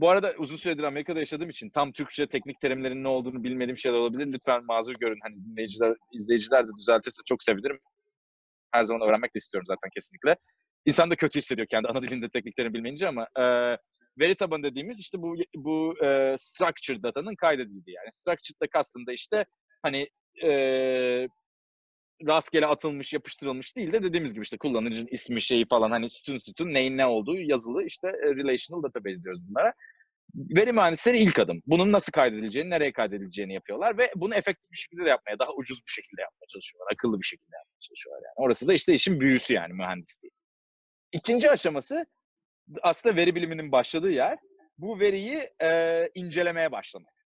bu 0.00 0.08
arada 0.08 0.34
uzun 0.38 0.56
süredir 0.56 0.82
Amerika'da 0.82 1.18
yaşadığım 1.18 1.50
için 1.50 1.70
tam 1.70 1.92
Türkçe 1.92 2.26
teknik 2.26 2.60
terimlerin 2.60 3.04
ne 3.04 3.08
olduğunu 3.08 3.44
bilmediğim 3.44 3.76
şeyler 3.76 3.96
olabilir. 3.96 4.32
Lütfen 4.32 4.64
mazur 4.64 4.94
görün. 5.00 5.18
Hani 5.22 5.44
dinleyiciler, 5.44 5.94
izleyiciler 6.12 6.68
de 6.68 6.70
düzeltirse 6.78 7.22
çok 7.26 7.42
sevinirim. 7.42 7.78
Her 8.72 8.84
zaman 8.84 9.08
öğrenmek 9.08 9.34
de 9.34 9.38
istiyorum 9.38 9.66
zaten 9.66 9.90
kesinlikle. 9.94 10.36
İnsan 10.86 11.10
da 11.10 11.16
kötü 11.16 11.38
hissediyor 11.38 11.68
kendi 11.70 11.88
ana 11.88 12.02
dilinde 12.02 12.28
teknik 12.28 12.56
terim 12.56 12.74
bilmeyince 12.74 13.08
ama 13.08 13.28
e, 13.38 13.44
veri 14.20 14.34
tabanı 14.34 14.62
dediğimiz 14.62 15.00
işte 15.00 15.18
bu 15.22 15.34
bu 15.56 16.04
e, 16.04 16.34
structure 16.38 17.02
datanın 17.02 17.34
kaydedildiği 17.34 17.96
yani. 17.96 18.12
Structured 18.12 18.60
da 18.62 18.66
kastında 18.66 19.12
işte 19.12 19.44
hani 19.82 20.08
e, 20.42 20.50
rastgele 22.26 22.66
atılmış, 22.66 23.12
yapıştırılmış 23.12 23.76
değil 23.76 23.92
de 23.92 24.02
dediğimiz 24.02 24.34
gibi 24.34 24.42
işte 24.42 24.58
kullanıcının 24.58 25.08
ismi, 25.10 25.42
şeyi 25.42 25.66
falan 25.68 25.90
hani 25.90 26.08
sütun 26.08 26.38
sütun 26.38 26.74
neyin 26.74 26.96
ne 26.98 27.06
olduğu 27.06 27.40
yazılı 27.40 27.84
işte 27.84 28.08
e, 28.08 28.34
relational 28.36 28.82
database 28.82 29.22
diyoruz 29.22 29.40
bunlara. 29.48 29.74
Veri 30.34 30.72
mühendisleri 30.72 31.20
ilk 31.20 31.38
adım. 31.38 31.62
Bunun 31.66 31.92
nasıl 31.92 32.12
kaydedileceğini, 32.12 32.70
nereye 32.70 32.92
kaydedileceğini 32.92 33.54
yapıyorlar 33.54 33.98
ve 33.98 34.12
bunu 34.16 34.34
efektif 34.34 34.72
bir 34.72 34.76
şekilde 34.76 35.04
de 35.04 35.08
yapmaya, 35.08 35.38
daha 35.38 35.52
ucuz 35.52 35.78
bir 35.86 35.92
şekilde 35.92 36.20
yapmaya 36.20 36.46
çalışıyorlar. 36.48 36.92
Akıllı 36.92 37.20
bir 37.20 37.26
şekilde 37.26 37.56
yapmaya 37.56 37.80
çalışıyorlar 37.80 38.22
yani. 38.24 38.34
Orası 38.36 38.68
da 38.68 38.74
işte 38.74 38.94
işin 38.94 39.20
büyüsü 39.20 39.54
yani 39.54 39.74
mühendisliği. 39.74 40.32
İkinci 41.12 41.50
aşaması 41.50 42.06
aslında 42.82 43.16
veri 43.16 43.34
biliminin 43.34 43.72
başladığı 43.72 44.10
yer. 44.10 44.38
Bu 44.78 45.00
veriyi 45.00 45.50
e, 45.62 46.10
incelemeye 46.14 46.72
başlamak. 46.72 47.20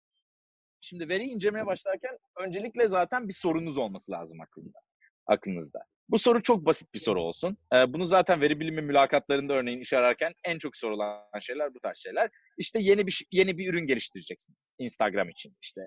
Şimdi 0.81 1.09
veriyi 1.09 1.31
incelemeye 1.31 1.67
başlarken 1.67 2.19
öncelikle 2.37 2.89
zaten 2.89 3.29
bir 3.29 3.33
sorunuz 3.33 3.79
olması 3.79 4.13
lazım 4.13 4.41
aklında, 4.41 4.79
aklınızda. 5.27 5.81
Bu 6.09 6.19
soru 6.19 6.43
çok 6.43 6.67
basit 6.67 6.95
bir 6.95 6.99
soru 6.99 7.23
olsun. 7.23 7.57
Ee, 7.75 7.93
bunu 7.93 8.07
zaten 8.07 8.41
veri 8.41 8.61
bilimi 8.61 8.83
mülakatlarında 8.83 9.55
örneğin 9.55 9.81
iş 9.81 9.93
ararken 9.93 10.35
en 10.45 10.59
çok 10.59 10.77
sorulan 10.77 11.21
şeyler 11.41 11.75
bu 11.75 11.81
tarz 11.81 11.99
şeyler. 11.99 12.31
İşte 12.59 12.79
yeni 12.83 13.07
bir 13.07 13.25
yeni 13.33 13.59
bir 13.59 13.73
ürün 13.73 13.87
geliştireceksiniz 13.87 14.75
Instagram 14.79 15.29
için 15.29 15.57
işte. 15.63 15.81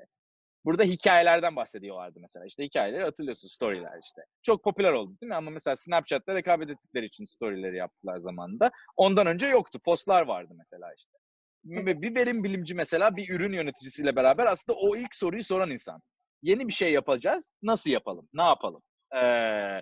Burada 0.65 0.84
hikayelerden 0.84 1.56
bahsediyorlardı 1.56 2.19
mesela. 2.21 2.45
İşte 2.45 2.63
hikayeleri 2.63 3.04
hatırlıyorsun 3.04 3.47
storyler 3.47 4.00
işte. 4.04 4.21
Çok 4.43 4.63
popüler 4.63 4.91
oldu 4.91 5.17
değil 5.21 5.30
mi? 5.30 5.36
Ama 5.36 5.52
mesela 5.52 5.76
Snapchat'ta 5.76 6.36
rekabet 6.36 6.69
ettikleri 6.69 7.06
için 7.06 7.26
storyleri 7.26 7.78
yaptılar 7.78 8.17
zamanında. 8.17 8.71
Ondan 8.95 9.28
önce 9.28 9.47
yoktu. 9.47 9.80
Postlar 9.86 10.21
vardı 10.21 10.54
mesela 10.58 10.93
işte 10.97 11.17
bir 11.63 12.15
verim 12.15 12.43
bilimci 12.43 12.76
mesela 12.76 13.15
bir 13.15 13.30
ürün 13.30 13.54
yöneticisiyle 13.54 14.15
beraber 14.15 14.45
aslında 14.45 14.80
o 14.80 14.95
ilk 14.95 15.15
soruyu 15.15 15.43
soran 15.43 15.71
insan. 15.71 16.02
Yeni 16.41 16.67
bir 16.67 16.73
şey 16.73 16.93
yapacağız. 16.93 17.54
Nasıl 17.62 17.91
yapalım? 17.91 18.30
Ne 18.34 18.43
yapalım? 18.43 18.82
Ee, 19.22 19.82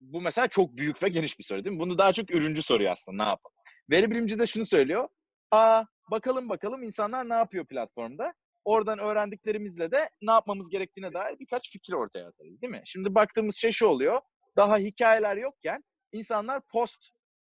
bu 0.00 0.20
mesela 0.20 0.48
çok 0.48 0.76
büyük 0.76 1.02
ve 1.02 1.08
geniş 1.08 1.38
bir 1.38 1.44
soru 1.44 1.64
değil 1.64 1.76
mi? 1.76 1.80
Bunu 1.80 1.98
daha 1.98 2.12
çok 2.12 2.30
ürüncü 2.30 2.62
soruyor 2.62 2.92
aslında. 2.92 3.24
Ne 3.24 3.28
yapalım? 3.28 3.56
Veri 3.90 4.10
bilimci 4.10 4.38
de 4.38 4.46
şunu 4.46 4.66
söylüyor. 4.66 5.08
Aa 5.50 5.84
bakalım 6.10 6.48
bakalım 6.48 6.82
insanlar 6.82 7.28
ne 7.28 7.34
yapıyor 7.34 7.66
platformda? 7.66 8.32
Oradan 8.64 8.98
öğrendiklerimizle 8.98 9.90
de 9.90 10.10
ne 10.22 10.32
yapmamız 10.32 10.70
gerektiğine 10.70 11.12
dair 11.12 11.38
birkaç 11.38 11.72
fikir 11.72 11.92
ortaya 11.92 12.28
atarız 12.28 12.62
değil 12.62 12.70
mi? 12.70 12.82
Şimdi 12.84 13.14
baktığımız 13.14 13.56
şey 13.56 13.70
şu 13.70 13.86
oluyor. 13.86 14.20
Daha 14.56 14.78
hikayeler 14.78 15.36
yokken 15.36 15.84
insanlar 16.12 16.62
post 16.72 17.08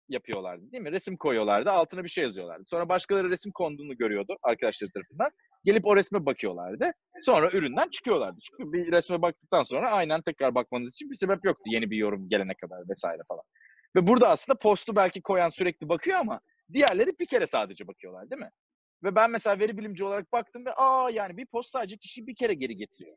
yapıyorlardı 0.08 0.72
değil 0.72 0.82
mi? 0.82 0.92
Resim 0.92 1.16
koyuyorlardı, 1.16 1.70
altına 1.70 2.04
bir 2.04 2.08
şey 2.08 2.24
yazıyorlardı. 2.24 2.64
Sonra 2.64 2.88
başkaları 2.88 3.30
resim 3.30 3.52
konduğunu 3.52 3.96
görüyordu 3.96 4.36
arkadaşları 4.42 4.90
tarafından. 4.90 5.30
Gelip 5.64 5.86
o 5.86 5.96
resme 5.96 6.26
bakıyorlardı. 6.26 6.92
Sonra 7.22 7.50
üründen 7.50 7.88
çıkıyorlardı. 7.88 8.38
Çünkü 8.42 8.72
bir 8.72 8.92
resme 8.92 9.22
baktıktan 9.22 9.62
sonra 9.62 9.90
aynen 9.90 10.20
tekrar 10.20 10.54
bakmanız 10.54 10.94
için 10.94 11.10
bir 11.10 11.14
sebep 11.14 11.44
yoktu 11.44 11.62
yeni 11.66 11.90
bir 11.90 11.96
yorum 11.96 12.28
gelene 12.28 12.54
kadar 12.54 12.88
vesaire 12.88 13.22
falan. 13.28 13.42
Ve 13.96 14.06
burada 14.06 14.28
aslında 14.28 14.58
postu 14.58 14.96
belki 14.96 15.22
koyan 15.22 15.48
sürekli 15.48 15.88
bakıyor 15.88 16.18
ama 16.18 16.40
diğerleri 16.72 17.10
bir 17.20 17.26
kere 17.26 17.46
sadece 17.46 17.88
bakıyorlar 17.88 18.30
değil 18.30 18.42
mi? 18.42 18.50
Ve 19.04 19.14
ben 19.14 19.30
mesela 19.30 19.58
veri 19.58 19.78
bilimci 19.78 20.04
olarak 20.04 20.32
baktım 20.32 20.66
ve 20.66 20.74
aa 20.74 21.10
yani 21.10 21.36
bir 21.36 21.46
post 21.46 21.70
sadece 21.70 21.96
kişiyi 21.96 22.26
bir 22.26 22.34
kere 22.34 22.54
geri 22.54 22.76
getiriyor. 22.76 23.16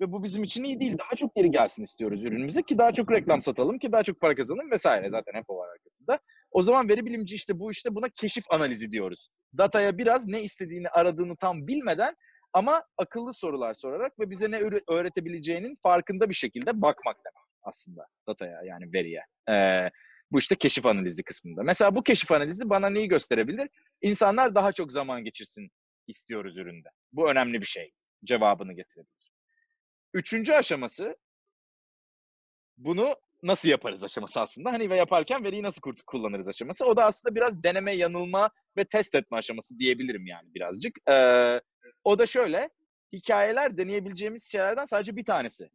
Ve 0.00 0.12
bu 0.12 0.22
bizim 0.22 0.44
için 0.44 0.64
iyi 0.64 0.80
değil. 0.80 0.98
Daha 0.98 1.16
çok 1.16 1.34
geri 1.34 1.50
gelsin 1.50 1.82
istiyoruz 1.82 2.24
ürünümüze 2.24 2.62
ki 2.62 2.78
daha 2.78 2.92
çok 2.92 3.10
reklam 3.12 3.42
satalım 3.42 3.78
ki 3.78 3.92
daha 3.92 4.02
çok 4.02 4.20
para 4.20 4.34
kazanalım 4.34 4.70
vesaire. 4.70 5.10
Zaten 5.10 5.32
hep 5.34 5.44
o 5.48 5.56
var 5.56 5.68
arkasında. 5.68 6.18
O 6.50 6.62
zaman 6.62 6.88
veri 6.88 7.06
bilimci 7.06 7.34
işte 7.34 7.58
bu 7.58 7.70
işte 7.70 7.94
buna 7.94 8.08
keşif 8.08 8.44
analizi 8.50 8.90
diyoruz. 8.90 9.28
Dataya 9.58 9.98
biraz 9.98 10.26
ne 10.26 10.42
istediğini 10.42 10.88
aradığını 10.88 11.36
tam 11.36 11.66
bilmeden 11.66 12.16
ama 12.52 12.82
akıllı 12.96 13.34
sorular 13.34 13.74
sorarak 13.74 14.18
ve 14.20 14.30
bize 14.30 14.50
ne 14.50 14.60
öğretebileceğinin 14.88 15.78
farkında 15.82 16.28
bir 16.28 16.34
şekilde 16.34 16.82
bakmak 16.82 17.16
demek 17.16 17.48
aslında 17.62 18.06
dataya 18.28 18.62
yani 18.62 18.92
veriye. 18.92 19.22
Ee, 19.50 19.90
bu 20.30 20.38
işte 20.38 20.54
keşif 20.54 20.86
analizi 20.86 21.22
kısmında. 21.22 21.62
Mesela 21.62 21.94
bu 21.94 22.02
keşif 22.02 22.32
analizi 22.32 22.70
bana 22.70 22.90
neyi 22.90 23.08
gösterebilir? 23.08 23.68
İnsanlar 24.02 24.54
daha 24.54 24.72
çok 24.72 24.92
zaman 24.92 25.24
geçirsin 25.24 25.70
istiyoruz 26.06 26.58
üründe. 26.58 26.88
Bu 27.12 27.30
önemli 27.30 27.60
bir 27.60 27.66
şey. 27.66 27.92
Cevabını 28.24 28.72
getirebilir. 28.72 29.17
Üçüncü 30.14 30.52
aşaması 30.52 31.16
bunu 32.76 33.14
nasıl 33.42 33.68
yaparız 33.68 34.04
aşaması 34.04 34.40
aslında. 34.40 34.72
Hani 34.72 34.90
ve 34.90 34.96
yaparken 34.96 35.44
veriyi 35.44 35.62
nasıl 35.62 35.82
kullanırız 36.06 36.48
aşaması. 36.48 36.84
O 36.84 36.96
da 36.96 37.04
aslında 37.04 37.34
biraz 37.34 37.62
deneme, 37.62 37.92
yanılma 37.92 38.50
ve 38.76 38.84
test 38.84 39.14
etme 39.14 39.36
aşaması 39.36 39.78
diyebilirim 39.78 40.26
yani 40.26 40.54
birazcık. 40.54 40.98
Ee, 41.08 41.60
o 42.04 42.18
da 42.18 42.26
şöyle, 42.26 42.70
hikayeler 43.12 43.78
deneyebileceğimiz 43.78 44.44
şeylerden 44.44 44.84
sadece 44.84 45.16
bir 45.16 45.24
tanesi. 45.24 45.68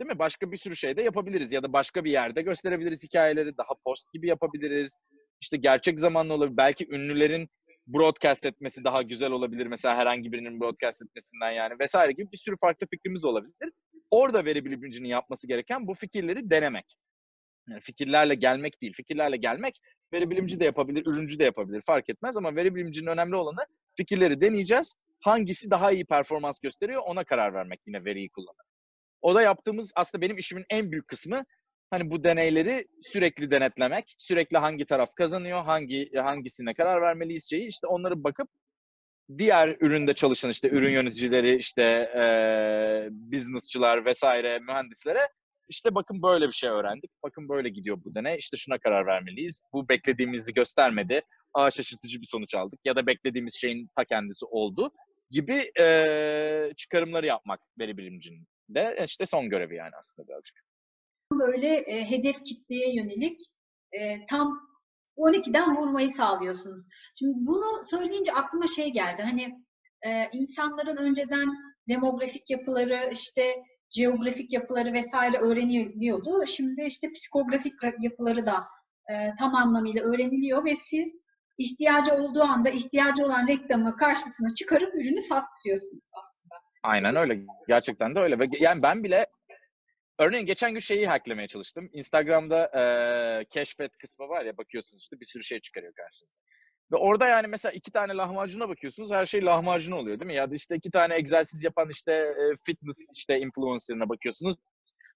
Değil 0.00 0.10
mi? 0.10 0.18
Başka 0.18 0.52
bir 0.52 0.56
sürü 0.56 0.76
şey 0.76 0.96
de 0.96 1.02
yapabiliriz 1.02 1.52
ya 1.52 1.62
da 1.62 1.72
başka 1.72 2.04
bir 2.04 2.10
yerde 2.10 2.42
gösterebiliriz 2.42 3.04
hikayeleri. 3.04 3.56
Daha 3.56 3.74
post 3.84 4.12
gibi 4.12 4.28
yapabiliriz. 4.28 4.96
İşte 5.40 5.56
gerçek 5.56 6.00
zamanlı 6.00 6.34
olabilir. 6.34 6.56
Belki 6.56 6.86
ünlülerin 6.90 7.48
broadcast 7.86 8.44
etmesi 8.44 8.84
daha 8.84 9.02
güzel 9.02 9.30
olabilir. 9.30 9.66
Mesela 9.66 9.96
herhangi 9.96 10.32
birinin 10.32 10.60
broadcast 10.60 11.02
etmesinden 11.02 11.50
yani 11.50 11.74
vesaire 11.80 12.12
gibi 12.12 12.32
bir 12.32 12.36
sürü 12.36 12.56
farklı 12.60 12.86
fikrimiz 12.86 13.24
olabilir. 13.24 13.72
Orada 14.10 14.44
veri 14.44 14.64
bilimcinin 14.64 15.08
yapması 15.08 15.48
gereken 15.48 15.86
bu 15.86 15.94
fikirleri 15.94 16.50
denemek. 16.50 16.96
Yani 17.68 17.80
fikirlerle 17.80 18.34
gelmek 18.34 18.82
değil. 18.82 18.92
Fikirlerle 18.96 19.36
gelmek 19.36 19.80
veri 20.12 20.30
bilimci 20.30 20.60
de 20.60 20.64
yapabilir, 20.64 21.06
ürüncü 21.06 21.38
de 21.38 21.44
yapabilir 21.44 21.82
fark 21.86 22.10
etmez 22.10 22.36
ama 22.36 22.56
veri 22.56 22.74
bilimcinin 22.74 23.06
önemli 23.06 23.36
olanı 23.36 23.66
fikirleri 23.96 24.40
deneyeceğiz. 24.40 24.94
Hangisi 25.20 25.70
daha 25.70 25.92
iyi 25.92 26.04
performans 26.04 26.58
gösteriyor 26.58 27.02
ona 27.06 27.24
karar 27.24 27.54
vermek 27.54 27.80
yine 27.86 28.04
veriyi 28.04 28.30
kullanarak. 28.30 28.66
O 29.22 29.34
da 29.34 29.42
yaptığımız 29.42 29.92
aslında 29.96 30.22
benim 30.22 30.38
işimin 30.38 30.64
en 30.70 30.92
büyük 30.92 31.08
kısmı 31.08 31.44
hani 31.90 32.10
bu 32.10 32.24
deneyleri 32.24 32.86
sürekli 33.00 33.50
denetlemek, 33.50 34.14
sürekli 34.18 34.58
hangi 34.58 34.86
taraf 34.86 35.14
kazanıyor, 35.14 35.64
hangi 35.64 36.12
hangisine 36.14 36.74
karar 36.74 37.02
vermeliyiz 37.02 37.50
şeyi 37.50 37.66
işte 37.68 37.86
onları 37.86 38.24
bakıp 38.24 38.48
diğer 39.38 39.76
üründe 39.80 40.14
çalışan 40.14 40.50
işte 40.50 40.68
ürün 40.68 40.92
yöneticileri, 40.92 41.56
işte 41.56 41.82
e, 42.16 42.24
businessçılar 43.10 44.04
vesaire 44.04 44.58
mühendislere 44.58 45.28
işte 45.70 45.94
bakın 45.94 46.22
böyle 46.22 46.46
bir 46.46 46.52
şey 46.52 46.70
öğrendik. 46.70 47.10
Bakın 47.22 47.48
böyle 47.48 47.68
gidiyor 47.68 47.98
bu 48.04 48.14
deney. 48.14 48.36
İşte 48.38 48.56
şuna 48.56 48.78
karar 48.78 49.06
vermeliyiz. 49.06 49.60
Bu 49.72 49.88
beklediğimizi 49.88 50.52
göstermedi. 50.54 51.22
Aa 51.54 51.70
şaşırtıcı 51.70 52.20
bir 52.20 52.26
sonuç 52.26 52.54
aldık. 52.54 52.80
Ya 52.84 52.96
da 52.96 53.06
beklediğimiz 53.06 53.54
şeyin 53.54 53.88
ta 53.96 54.04
kendisi 54.04 54.46
oldu 54.46 54.92
gibi 55.30 55.70
e, 55.80 56.72
çıkarımları 56.76 57.26
yapmak 57.26 57.60
veri 57.78 57.96
bilimcinin 57.96 58.46
de 58.68 59.04
işte 59.06 59.26
son 59.26 59.50
görevi 59.50 59.76
yani 59.76 59.90
aslında 59.98 60.28
birazcık. 60.28 60.64
Böyle 61.32 61.74
e, 61.76 62.10
hedef 62.10 62.44
kitleye 62.44 62.94
yönelik 62.94 63.40
e, 63.92 64.26
tam 64.26 64.69
12'den 65.20 65.76
vurmayı 65.76 66.10
sağlıyorsunuz. 66.10 66.86
Şimdi 67.18 67.34
bunu 67.36 67.84
söyleyince 67.84 68.32
aklıma 68.32 68.66
şey 68.66 68.92
geldi. 68.92 69.22
Hani 69.22 69.64
e, 70.06 70.28
insanların 70.32 70.96
önceden 70.96 71.48
demografik 71.88 72.50
yapıları, 72.50 73.10
işte 73.12 73.54
geografik 73.96 74.52
yapıları 74.52 74.92
vesaire 74.92 75.38
öğreniliyordu. 75.38 76.46
Şimdi 76.46 76.82
işte 76.82 77.12
psikografik 77.12 77.72
yapıları 77.98 78.46
da 78.46 78.64
e, 79.10 79.34
tam 79.38 79.54
anlamıyla 79.54 80.02
öğreniliyor 80.02 80.64
ve 80.64 80.74
siz 80.74 81.22
ihtiyacı 81.58 82.14
olduğu 82.14 82.42
anda 82.42 82.70
ihtiyacı 82.70 83.24
olan 83.24 83.48
reklamı 83.48 83.96
karşısına 83.96 84.48
çıkarıp 84.54 84.94
ürünü 84.94 85.20
sattırıyorsunuz 85.20 86.10
aslında. 86.20 86.54
Aynen 86.82 87.16
öyle. 87.16 87.40
Gerçekten 87.68 88.14
de 88.14 88.20
öyle. 88.20 88.48
Yani 88.60 88.82
ben 88.82 89.04
bile 89.04 89.26
örneğin 90.20 90.46
geçen 90.46 90.72
gün 90.72 90.80
şeyi 90.80 91.06
hacklemeye 91.06 91.48
çalıştım. 91.48 91.90
Instagram'da 91.92 92.70
e, 92.80 93.44
keşfet 93.44 93.96
kısmı 93.96 94.28
var 94.28 94.44
ya 94.44 94.56
bakıyorsunuz 94.56 95.02
işte 95.02 95.20
bir 95.20 95.26
sürü 95.26 95.42
şey 95.42 95.60
çıkarıyor 95.60 95.92
karşınıza. 95.94 96.34
Ve 96.92 96.96
orada 96.96 97.28
yani 97.28 97.46
mesela 97.46 97.72
iki 97.72 97.92
tane 97.92 98.12
lahmacuna 98.12 98.68
bakıyorsunuz 98.68 99.10
her 99.10 99.26
şey 99.26 99.44
lahmacun 99.44 99.92
oluyor 99.92 100.20
değil 100.20 100.26
mi? 100.26 100.34
Ya 100.34 100.50
da 100.50 100.54
işte 100.54 100.76
iki 100.76 100.90
tane 100.90 101.16
egzersiz 101.16 101.64
yapan 101.64 101.88
işte 101.90 102.12
e, 102.12 102.44
fitness 102.66 102.96
işte 103.16 103.38
influencer'ına 103.38 104.08
bakıyorsunuz. 104.08 104.56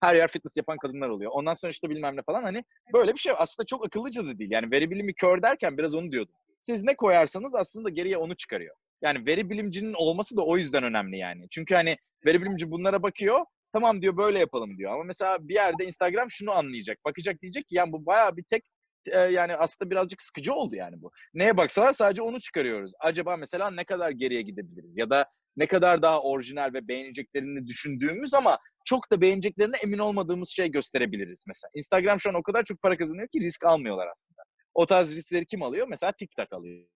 Her 0.02 0.16
yer 0.16 0.28
fitness 0.28 0.56
yapan 0.56 0.76
kadınlar 0.76 1.08
oluyor. 1.08 1.30
Ondan 1.34 1.52
sonra 1.52 1.70
işte 1.70 1.90
bilmem 1.90 2.16
ne 2.16 2.22
falan 2.22 2.42
hani 2.42 2.64
böyle 2.92 3.12
bir 3.12 3.18
şey 3.18 3.32
aslında 3.36 3.66
çok 3.66 3.86
akıllıca 3.86 4.26
da 4.26 4.38
değil. 4.38 4.50
Yani 4.50 4.70
veri 4.70 4.90
bilimi 4.90 5.14
kör 5.14 5.42
derken 5.42 5.78
biraz 5.78 5.94
onu 5.94 6.12
diyordum. 6.12 6.34
Siz 6.62 6.82
ne 6.82 6.96
koyarsanız 6.96 7.54
aslında 7.54 7.90
geriye 7.90 8.16
onu 8.16 8.36
çıkarıyor. 8.36 8.76
Yani 9.02 9.26
veri 9.26 9.50
bilimcinin 9.50 9.94
olması 9.94 10.36
da 10.36 10.42
o 10.42 10.56
yüzden 10.56 10.84
önemli 10.84 11.18
yani. 11.18 11.46
Çünkü 11.50 11.74
hani 11.74 11.96
veri 12.26 12.42
bilimci 12.42 12.70
bunlara 12.70 13.02
bakıyor. 13.02 13.40
Tamam 13.74 14.02
diyor 14.02 14.16
böyle 14.16 14.38
yapalım 14.38 14.78
diyor. 14.78 14.92
Ama 14.92 15.04
mesela 15.04 15.48
bir 15.48 15.54
yerde 15.54 15.84
Instagram 15.84 16.30
şunu 16.30 16.52
anlayacak. 16.52 16.98
Bakacak 17.04 17.42
diyecek 17.42 17.68
ki 17.68 17.74
yani 17.74 17.92
bu 17.92 18.06
bayağı 18.06 18.37
bir 18.37 18.44
tek 18.50 18.64
e, 19.06 19.18
yani 19.18 19.56
aslında 19.56 19.90
birazcık 19.90 20.22
sıkıcı 20.22 20.52
oldu 20.52 20.76
yani 20.76 21.02
bu. 21.02 21.10
Neye 21.34 21.56
baksalar 21.56 21.92
sadece 21.92 22.22
onu 22.22 22.40
çıkarıyoruz. 22.40 22.92
Acaba 23.00 23.37
mesela 23.37 23.70
ne 23.70 23.84
kadar 23.84 24.10
geriye 24.10 24.42
gidebiliriz? 24.42 24.98
Ya 24.98 25.10
da 25.10 25.26
ne 25.56 25.66
kadar 25.66 26.02
daha 26.02 26.22
orijinal 26.22 26.72
ve 26.74 26.88
beğeneceklerini 26.88 27.66
düşündüğümüz 27.66 28.34
ama 28.34 28.58
çok 28.84 29.12
da 29.12 29.20
beğeneceklerine 29.20 29.76
emin 29.76 29.98
olmadığımız 29.98 30.48
şey 30.48 30.70
gösterebiliriz 30.70 31.44
mesela. 31.46 31.70
Instagram 31.74 32.20
şu 32.20 32.30
an 32.30 32.34
o 32.34 32.42
kadar 32.42 32.64
çok 32.64 32.82
para 32.82 32.96
kazanıyor 32.96 33.28
ki 33.28 33.40
risk 33.40 33.64
almıyorlar 33.64 34.06
aslında. 34.12 34.42
O 34.74 34.87
tarz 34.87 35.16
riskleri 35.16 35.46
kim 35.46 35.62
alıyor? 35.62 35.87
Mesela 35.90 36.12
TikTok 36.18 36.52
alıyor. 36.52 36.87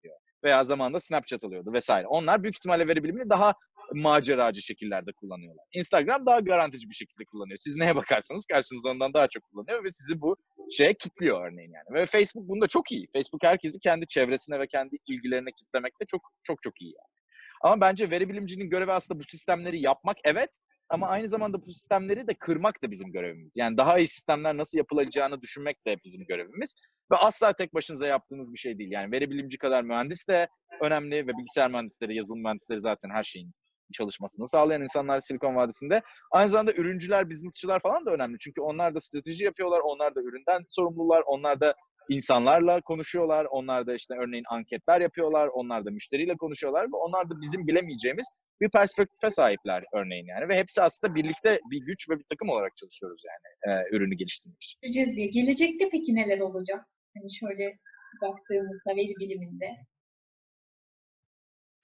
Veya 0.45 0.65
zamanında 0.65 1.01
Snapchat 1.01 1.45
alıyordu 1.45 1.73
vesaire. 1.73 2.07
Onlar 2.07 2.43
büyük 2.43 2.57
ihtimalle 2.57 2.89
veri 2.89 3.31
daha 3.31 3.55
maceracı 3.95 4.63
şekillerde 4.63 5.13
kullanıyorlar. 5.13 5.65
Instagram 5.73 6.27
daha 6.27 6.41
garantici 6.41 6.89
bir 6.91 6.95
şekilde 6.95 7.25
kullanıyor. 7.25 7.57
Siz 7.57 7.77
neye 7.77 7.97
bakarsanız 7.97 8.47
karşınızda 8.47 8.91
ondan 8.91 9.15
daha 9.15 9.29
çok 9.29 9.43
kullanıyor 9.45 9.85
ve 9.85 9.89
sizi 9.89 10.21
bu 10.21 10.37
şeye 10.71 10.95
kitliyor 10.95 11.47
örneğin 11.47 11.73
yani. 11.73 12.01
Ve 12.01 12.07
Facebook 12.07 12.49
bunda 12.49 12.67
çok 12.67 12.93
iyi. 12.93 13.09
Facebook 13.13 13.45
herkesi 13.45 13.81
kendi 13.81 14.07
çevresine 14.07 14.61
ve 14.61 14.67
kendi 14.67 14.97
ilgilerine 15.07 15.51
kitlemekte 15.59 16.05
çok 16.07 16.21
çok 16.43 16.63
çok 16.63 16.83
iyi 16.83 16.95
yani. 16.95 17.19
Ama 17.63 17.81
bence 17.81 18.11
veri 18.11 18.29
bilimcinin 18.29 18.71
görevi 18.71 18.93
aslında 18.93 19.21
bu 19.21 19.25
sistemleri 19.25 19.81
yapmak 19.81 20.17
evet 20.25 20.51
ama 20.91 21.09
aynı 21.09 21.29
zamanda 21.29 21.63
bu 21.63 21.67
sistemleri 21.67 22.29
de 22.29 22.35
kırmak 22.35 22.83
da 22.83 22.91
bizim 22.91 23.13
görevimiz. 23.13 23.53
Yani 23.57 23.77
daha 23.77 23.99
iyi 23.99 24.07
sistemler 24.07 24.57
nasıl 24.57 24.79
yapılacağını 24.79 25.43
düşünmek 25.43 25.87
de 25.87 25.97
bizim 26.05 26.27
görevimiz. 26.27 26.75
Ve 27.13 27.17
asla 27.17 27.53
tek 27.53 27.75
başınıza 27.75 28.07
yaptığınız 28.07 28.53
bir 28.53 28.59
şey 28.59 28.79
değil. 28.79 28.91
Yani 28.91 29.13
veri 29.13 29.31
bilimci 29.31 29.59
kadar 29.59 29.83
mühendis 29.83 30.29
de 30.29 30.49
önemli 30.83 31.27
ve 31.27 31.39
bilgisayar 31.39 31.71
mühendisleri, 31.71 32.17
yazılım 32.17 32.43
mühendisleri 32.43 32.81
zaten 32.81 33.11
her 33.11 33.23
şeyin 33.23 33.53
çalışmasını 33.93 34.49
sağlayan 34.49 34.83
insanlar 34.83 35.21
Silikon 35.21 35.57
Vadisi'nde. 35.57 36.03
Aynı 36.31 36.49
zamanda 36.49 36.73
ürüncüler, 36.73 37.31
businessçılar 37.31 37.81
falan 37.81 38.07
da 38.07 38.11
önemli. 38.11 38.39
Çünkü 38.39 38.61
onlar 38.61 38.95
da 38.95 39.01
strateji 39.01 39.45
yapıyorlar, 39.45 39.81
onlar 39.81 40.15
da 40.15 40.21
üründen 40.21 40.61
sorumlular, 40.69 41.23
onlar 41.27 41.61
da 41.61 41.75
insanlarla 42.09 42.81
konuşuyorlar, 42.81 43.47
onlar 43.51 43.87
da 43.87 43.95
işte 43.95 44.15
örneğin 44.15 44.45
anketler 44.51 45.01
yapıyorlar, 45.01 45.49
onlar 45.49 45.85
da 45.85 45.91
müşteriyle 45.91 46.37
konuşuyorlar 46.37 46.85
ve 46.85 46.97
onlar 46.97 47.31
da 47.31 47.41
bizim 47.41 47.67
bilemeyeceğimiz 47.67 48.27
bir 48.61 48.71
perspektife 48.71 49.31
sahipler 49.31 49.85
örneğin 49.95 50.27
yani 50.27 50.49
ve 50.49 50.59
hepsi 50.59 50.83
aslında 50.83 51.15
birlikte 51.15 51.61
bir 51.71 51.81
güç 51.87 52.11
ve 52.11 52.19
bir 52.19 52.25
takım 52.29 52.49
olarak 52.49 52.77
çalışıyoruz 52.77 53.23
yani 53.31 53.75
e, 53.75 53.97
ürünü 53.97 54.15
geliştirmek 54.15 54.63
için. 54.63 54.81
diye. 55.17 55.27
Gelecekte 55.27 55.89
peki 55.93 56.15
neler 56.15 56.41
olacak? 56.41 56.85
Hani 57.17 57.35
şöyle 57.41 57.79
baktığımızda 58.23 58.91
veri 58.97 59.15
biliminde 59.21 59.67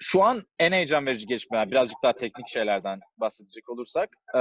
şu 0.04 0.22
an 0.22 0.46
en 0.58 0.72
heyecan 0.72 1.06
verici 1.06 1.26
gelişmeler, 1.26 1.70
birazcık 1.70 1.96
daha 2.02 2.12
teknik 2.12 2.48
şeylerden 2.48 3.00
bahsedecek 3.16 3.70
olursak, 3.70 4.08
e, 4.36 4.40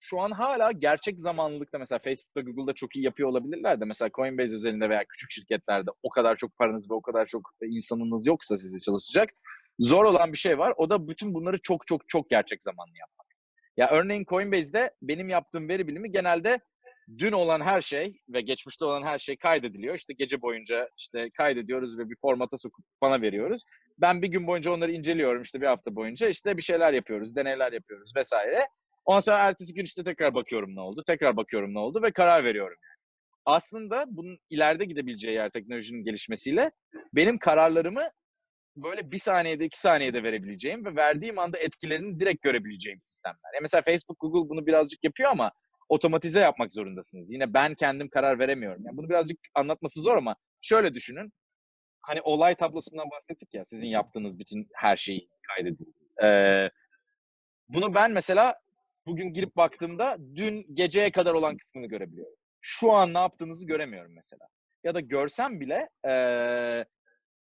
şu 0.00 0.20
an 0.20 0.30
hala 0.30 0.72
gerçek 0.72 1.20
zamanlılıkta 1.20 1.78
mesela 1.78 1.98
Facebook'ta, 1.98 2.40
Google'da 2.40 2.72
çok 2.72 2.96
iyi 2.96 3.04
yapıyor 3.04 3.28
olabilirler 3.28 3.80
de 3.80 3.84
mesela 3.84 4.10
Coinbase 4.14 4.54
üzerinde 4.54 4.90
veya 4.90 5.04
küçük 5.08 5.30
şirketlerde 5.30 5.90
o 6.02 6.10
kadar 6.10 6.36
çok 6.36 6.56
paranız 6.56 6.90
ve 6.90 6.94
o 6.94 7.02
kadar 7.02 7.26
çok 7.26 7.50
insanınız 7.62 8.26
yoksa 8.26 8.56
sizi 8.56 8.80
çalışacak 8.80 9.30
zor 9.78 10.04
olan 10.04 10.32
bir 10.32 10.38
şey 10.38 10.58
var. 10.58 10.74
O 10.76 10.90
da 10.90 11.08
bütün 11.08 11.34
bunları 11.34 11.58
çok 11.62 11.86
çok 11.86 12.08
çok 12.08 12.30
gerçek 12.30 12.62
zamanlı 12.62 12.98
yapmak. 12.98 13.26
Ya 13.76 13.90
örneğin 13.90 14.24
Coinbase'de 14.24 14.94
benim 15.02 15.28
yaptığım 15.28 15.68
veri 15.68 15.88
bilimi 15.88 16.12
genelde 16.12 16.60
dün 17.18 17.32
olan 17.32 17.60
her 17.60 17.80
şey 17.80 18.20
ve 18.28 18.40
geçmişte 18.40 18.84
olan 18.84 19.02
her 19.02 19.18
şey 19.18 19.36
kaydediliyor. 19.36 19.94
İşte 19.94 20.12
gece 20.12 20.42
boyunca 20.42 20.88
işte 20.98 21.30
kaydediyoruz 21.30 21.98
ve 21.98 22.10
bir 22.10 22.16
formata 22.20 22.58
sokup 22.58 22.84
bana 23.02 23.22
veriyoruz. 23.22 23.62
Ben 23.98 24.22
bir 24.22 24.28
gün 24.28 24.46
boyunca 24.46 24.70
onları 24.70 24.92
inceliyorum 24.92 25.42
işte 25.42 25.60
bir 25.60 25.66
hafta 25.66 25.94
boyunca 25.94 26.28
işte 26.28 26.56
bir 26.56 26.62
şeyler 26.62 26.92
yapıyoruz, 26.92 27.36
deneyler 27.36 27.72
yapıyoruz 27.72 28.12
vesaire. 28.16 28.68
Ondan 29.04 29.20
sonra 29.20 29.36
ertesi 29.38 29.74
gün 29.74 29.84
işte 29.84 30.04
tekrar 30.04 30.34
bakıyorum 30.34 30.76
ne 30.76 30.80
oldu, 30.80 31.02
tekrar 31.06 31.36
bakıyorum 31.36 31.74
ne 31.74 31.78
oldu 31.78 32.02
ve 32.02 32.12
karar 32.12 32.44
veriyorum 32.44 32.78
yani. 32.82 32.98
Aslında 33.44 34.04
bunun 34.08 34.38
ileride 34.50 34.84
gidebileceği 34.84 35.34
yer 35.34 35.50
teknolojinin 35.50 36.04
gelişmesiyle 36.04 36.70
benim 37.14 37.38
kararlarımı 37.38 38.02
böyle 38.76 39.10
bir 39.10 39.18
saniyede 39.18 39.64
iki 39.64 39.80
saniyede 39.80 40.22
verebileceğim 40.22 40.84
ve 40.84 40.96
verdiğim 40.96 41.38
anda 41.38 41.58
etkilerini 41.58 42.20
direkt 42.20 42.42
görebileceğim 42.42 43.00
sistemler. 43.00 43.50
Yani 43.54 43.62
mesela 43.62 43.82
Facebook, 43.82 44.20
Google 44.20 44.48
bunu 44.48 44.66
birazcık 44.66 45.04
yapıyor 45.04 45.30
ama 45.30 45.52
otomatize 45.88 46.40
yapmak 46.40 46.72
zorundasınız. 46.72 47.32
Yine 47.32 47.54
ben 47.54 47.74
kendim 47.74 48.08
karar 48.08 48.38
veremiyorum. 48.38 48.82
Yani 48.86 48.96
bunu 48.96 49.08
birazcık 49.08 49.38
anlatması 49.54 50.00
zor 50.00 50.16
ama 50.16 50.36
şöyle 50.60 50.94
düşünün. 50.94 51.32
Hani 52.08 52.20
olay 52.22 52.54
tablosundan 52.54 53.10
bahsettik 53.10 53.54
ya 53.54 53.64
sizin 53.64 53.88
yaptığınız 53.88 54.38
bütün 54.38 54.68
her 54.74 54.96
şeyi 54.96 55.28
kaydedin. 55.48 55.94
Ee, 56.22 56.70
bunu 57.68 57.94
ben 57.94 58.10
mesela 58.10 58.60
bugün 59.06 59.32
girip 59.32 59.56
baktığımda 59.56 60.16
dün 60.36 60.66
geceye 60.74 61.12
kadar 61.12 61.34
olan 61.34 61.56
kısmını 61.56 61.86
görebiliyorum. 61.86 62.34
Şu 62.60 62.92
an 62.92 63.14
ne 63.14 63.18
yaptığınızı 63.18 63.66
göremiyorum 63.66 64.12
mesela. 64.14 64.48
Ya 64.84 64.94
da 64.94 65.00
görsem 65.00 65.60
bile 65.60 65.88
ee, 66.08 66.84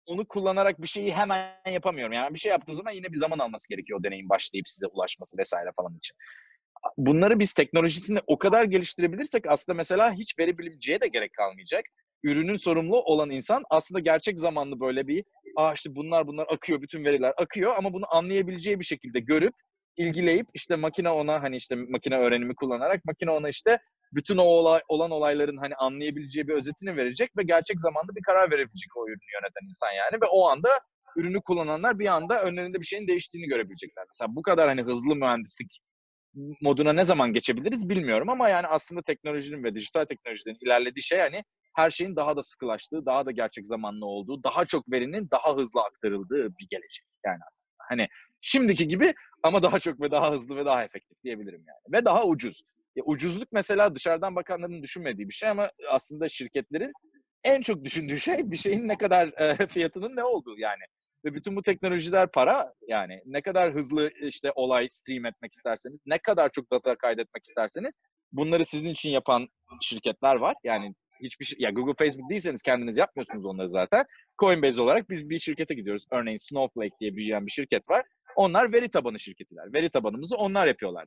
onu 0.06 0.28
kullanarak 0.28 0.82
bir 0.82 0.88
şeyi 0.88 1.14
hemen 1.14 1.54
yapamıyorum. 1.72 2.12
Yani 2.12 2.34
bir 2.34 2.38
şey 2.38 2.50
yaptığım 2.50 2.74
zaman 2.74 2.92
yine 2.92 3.12
bir 3.12 3.18
zaman 3.18 3.38
alması 3.38 3.68
gerekiyor 3.68 4.00
o 4.00 4.04
deneyin 4.04 4.28
başlayıp 4.28 4.68
size 4.68 4.86
ulaşması 4.86 5.38
vesaire 5.38 5.70
falan 5.76 5.96
için. 5.96 6.16
Bunları 6.96 7.38
biz 7.38 7.52
teknolojisini 7.52 8.18
o 8.26 8.38
kadar 8.38 8.64
geliştirebilirsek 8.64 9.46
aslında 9.46 9.76
mesela 9.76 10.12
hiç 10.12 10.38
veri 10.38 10.58
bilimciye 10.58 11.00
de 11.00 11.08
gerek 11.08 11.32
kalmayacak. 11.32 11.84
Ürünün 12.22 12.56
sorumlu 12.56 13.02
olan 13.02 13.30
insan 13.30 13.62
aslında 13.70 14.00
gerçek 14.00 14.40
zamanlı 14.40 14.80
böyle 14.80 15.06
bir 15.06 15.24
ah 15.56 15.74
işte 15.74 15.94
bunlar 15.94 16.26
bunlar 16.26 16.46
akıyor, 16.50 16.82
bütün 16.82 17.04
veriler 17.04 17.32
akıyor 17.36 17.74
ama 17.76 17.92
bunu 17.92 18.04
anlayabileceği 18.14 18.80
bir 18.80 18.84
şekilde 18.84 19.20
görüp 19.20 19.54
ilgileyip 19.96 20.46
işte 20.54 20.76
makine 20.76 21.10
ona 21.10 21.42
hani 21.42 21.56
işte 21.56 21.76
makine 21.76 22.18
öğrenimi 22.18 22.54
kullanarak 22.54 23.04
makine 23.04 23.30
ona 23.30 23.48
işte 23.48 23.78
bütün 24.12 24.36
o 24.36 24.42
olay, 24.42 24.80
olan 24.88 25.10
olayların 25.10 25.56
hani 25.56 25.74
anlayabileceği 25.74 26.48
bir 26.48 26.54
özetini 26.54 26.96
verecek 26.96 27.30
ve 27.38 27.42
gerçek 27.42 27.80
zamanda 27.80 28.14
bir 28.16 28.22
karar 28.22 28.50
verebilecek 28.50 28.96
o 28.96 29.06
ürünü 29.06 29.32
yöneten 29.34 29.66
insan 29.66 29.92
yani 29.92 30.22
ve 30.22 30.26
o 30.30 30.48
anda 30.48 30.68
ürünü 31.16 31.40
kullananlar 31.40 31.98
bir 31.98 32.06
anda 32.06 32.42
önlerinde 32.42 32.80
bir 32.80 32.86
şeyin 32.86 33.08
değiştiğini 33.08 33.48
görebilecekler. 33.48 34.04
Mesela 34.12 34.36
bu 34.36 34.42
kadar 34.42 34.68
hani 34.68 34.82
hızlı 34.82 35.16
mühendislik 35.16 35.80
moduna 36.62 36.92
ne 36.92 37.04
zaman 37.04 37.32
geçebiliriz 37.32 37.88
bilmiyorum 37.88 38.28
ama 38.28 38.48
yani 38.48 38.66
aslında 38.66 39.02
teknolojinin 39.02 39.64
ve 39.64 39.74
dijital 39.74 40.04
teknolojinin 40.04 40.56
ilerlediği 40.60 41.02
şey 41.02 41.18
hani 41.18 41.44
her 41.78 41.90
şeyin 41.90 42.16
daha 42.16 42.36
da 42.36 42.42
sıkılaştığı, 42.42 43.06
daha 43.06 43.26
da 43.26 43.30
gerçek 43.30 43.66
zamanlı 43.66 44.06
olduğu, 44.06 44.42
daha 44.42 44.64
çok 44.64 44.90
verinin 44.90 45.28
daha 45.30 45.56
hızlı 45.56 45.80
aktarıldığı 45.80 46.48
bir 46.58 46.66
gelecek 46.70 47.06
yani 47.26 47.38
aslında. 47.48 47.72
Hani 47.88 48.08
şimdiki 48.40 48.88
gibi 48.88 49.14
ama 49.42 49.62
daha 49.62 49.80
çok 49.80 50.00
ve 50.00 50.10
daha 50.10 50.32
hızlı 50.32 50.56
ve 50.56 50.64
daha 50.64 50.84
efektif 50.84 51.22
diyebilirim 51.24 51.64
yani. 51.66 51.98
Ve 51.98 52.04
daha 52.04 52.26
ucuz. 52.26 52.62
Ya 52.96 53.04
ucuzluk 53.06 53.48
mesela 53.52 53.94
dışarıdan 53.94 54.36
bakanların 54.36 54.82
düşünmediği 54.82 55.28
bir 55.28 55.34
şey 55.34 55.48
ama 55.48 55.70
aslında 55.90 56.28
şirketlerin 56.28 56.92
en 57.44 57.62
çok 57.62 57.84
düşündüğü 57.84 58.18
şey 58.18 58.50
bir 58.50 58.56
şeyin 58.56 58.88
ne 58.88 58.98
kadar 58.98 59.28
e, 59.28 59.66
fiyatının 59.66 60.16
ne 60.16 60.24
olduğu 60.24 60.58
yani. 60.58 60.82
Ve 61.24 61.34
bütün 61.34 61.56
bu 61.56 61.62
teknolojiler 61.62 62.30
para 62.30 62.74
yani 62.88 63.22
ne 63.26 63.42
kadar 63.42 63.74
hızlı 63.74 64.10
işte 64.22 64.52
olay 64.54 64.88
stream 64.88 65.26
etmek 65.26 65.52
isterseniz, 65.52 65.98
ne 66.06 66.18
kadar 66.18 66.50
çok 66.50 66.70
data 66.70 66.96
kaydetmek 66.96 67.44
isterseniz 67.44 67.94
bunları 68.32 68.64
sizin 68.64 68.88
için 68.88 69.10
yapan 69.10 69.48
şirketler 69.80 70.36
var. 70.36 70.56
Yani 70.64 70.94
hiçbir 71.22 71.44
şey, 71.44 71.56
ya 71.60 71.70
Google, 71.70 71.94
Facebook 72.04 72.30
değilseniz 72.30 72.62
kendiniz 72.62 72.98
yapmıyorsunuz 72.98 73.46
onları 73.46 73.68
zaten. 73.68 74.04
Coinbase 74.38 74.80
olarak 74.80 75.10
biz 75.10 75.30
bir 75.30 75.38
şirkete 75.38 75.74
gidiyoruz. 75.74 76.06
Örneğin 76.10 76.38
Snowflake 76.38 76.96
diye 77.00 77.16
büyüyen 77.16 77.46
bir 77.46 77.50
şirket 77.50 77.88
var. 77.88 78.04
Onlar 78.36 78.72
veri 78.72 78.88
tabanı 78.88 79.18
şirketiler. 79.18 79.72
Veri 79.72 79.90
tabanımızı 79.90 80.36
onlar 80.36 80.66
yapıyorlar 80.66 81.06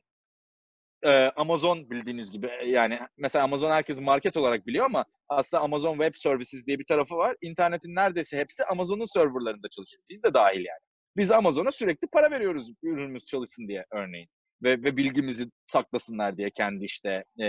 e, 1.02 1.10
Amazon 1.36 1.90
bildiğiniz 1.90 2.30
gibi 2.30 2.46
e, 2.46 2.68
yani 2.68 2.98
mesela 3.18 3.44
Amazon 3.44 3.70
herkes 3.70 4.00
market 4.00 4.36
olarak 4.36 4.66
biliyor 4.66 4.86
ama 4.86 5.04
aslında 5.28 5.62
Amazon 5.62 5.92
Web 5.92 6.14
Services 6.14 6.66
diye 6.66 6.78
bir 6.78 6.84
tarafı 6.84 7.16
var. 7.16 7.36
İnternetin 7.40 7.94
neredeyse 7.94 8.38
hepsi 8.38 8.64
Amazon'un 8.64 9.04
serverlarında 9.04 9.68
çalışıyor. 9.68 10.04
Biz 10.10 10.22
de 10.22 10.34
dahil 10.34 10.64
yani. 10.64 10.80
Biz 11.16 11.30
Amazon'a 11.30 11.72
sürekli 11.72 12.08
para 12.08 12.30
veriyoruz 12.30 12.70
ürünümüz 12.82 13.26
çalışsın 13.26 13.68
diye 13.68 13.84
örneğin. 13.90 14.28
Ve, 14.62 14.70
ve 14.70 14.96
bilgimizi 14.96 15.46
saklasınlar 15.66 16.36
diye 16.36 16.50
kendi 16.50 16.84
işte 16.84 17.24
e, 17.42 17.46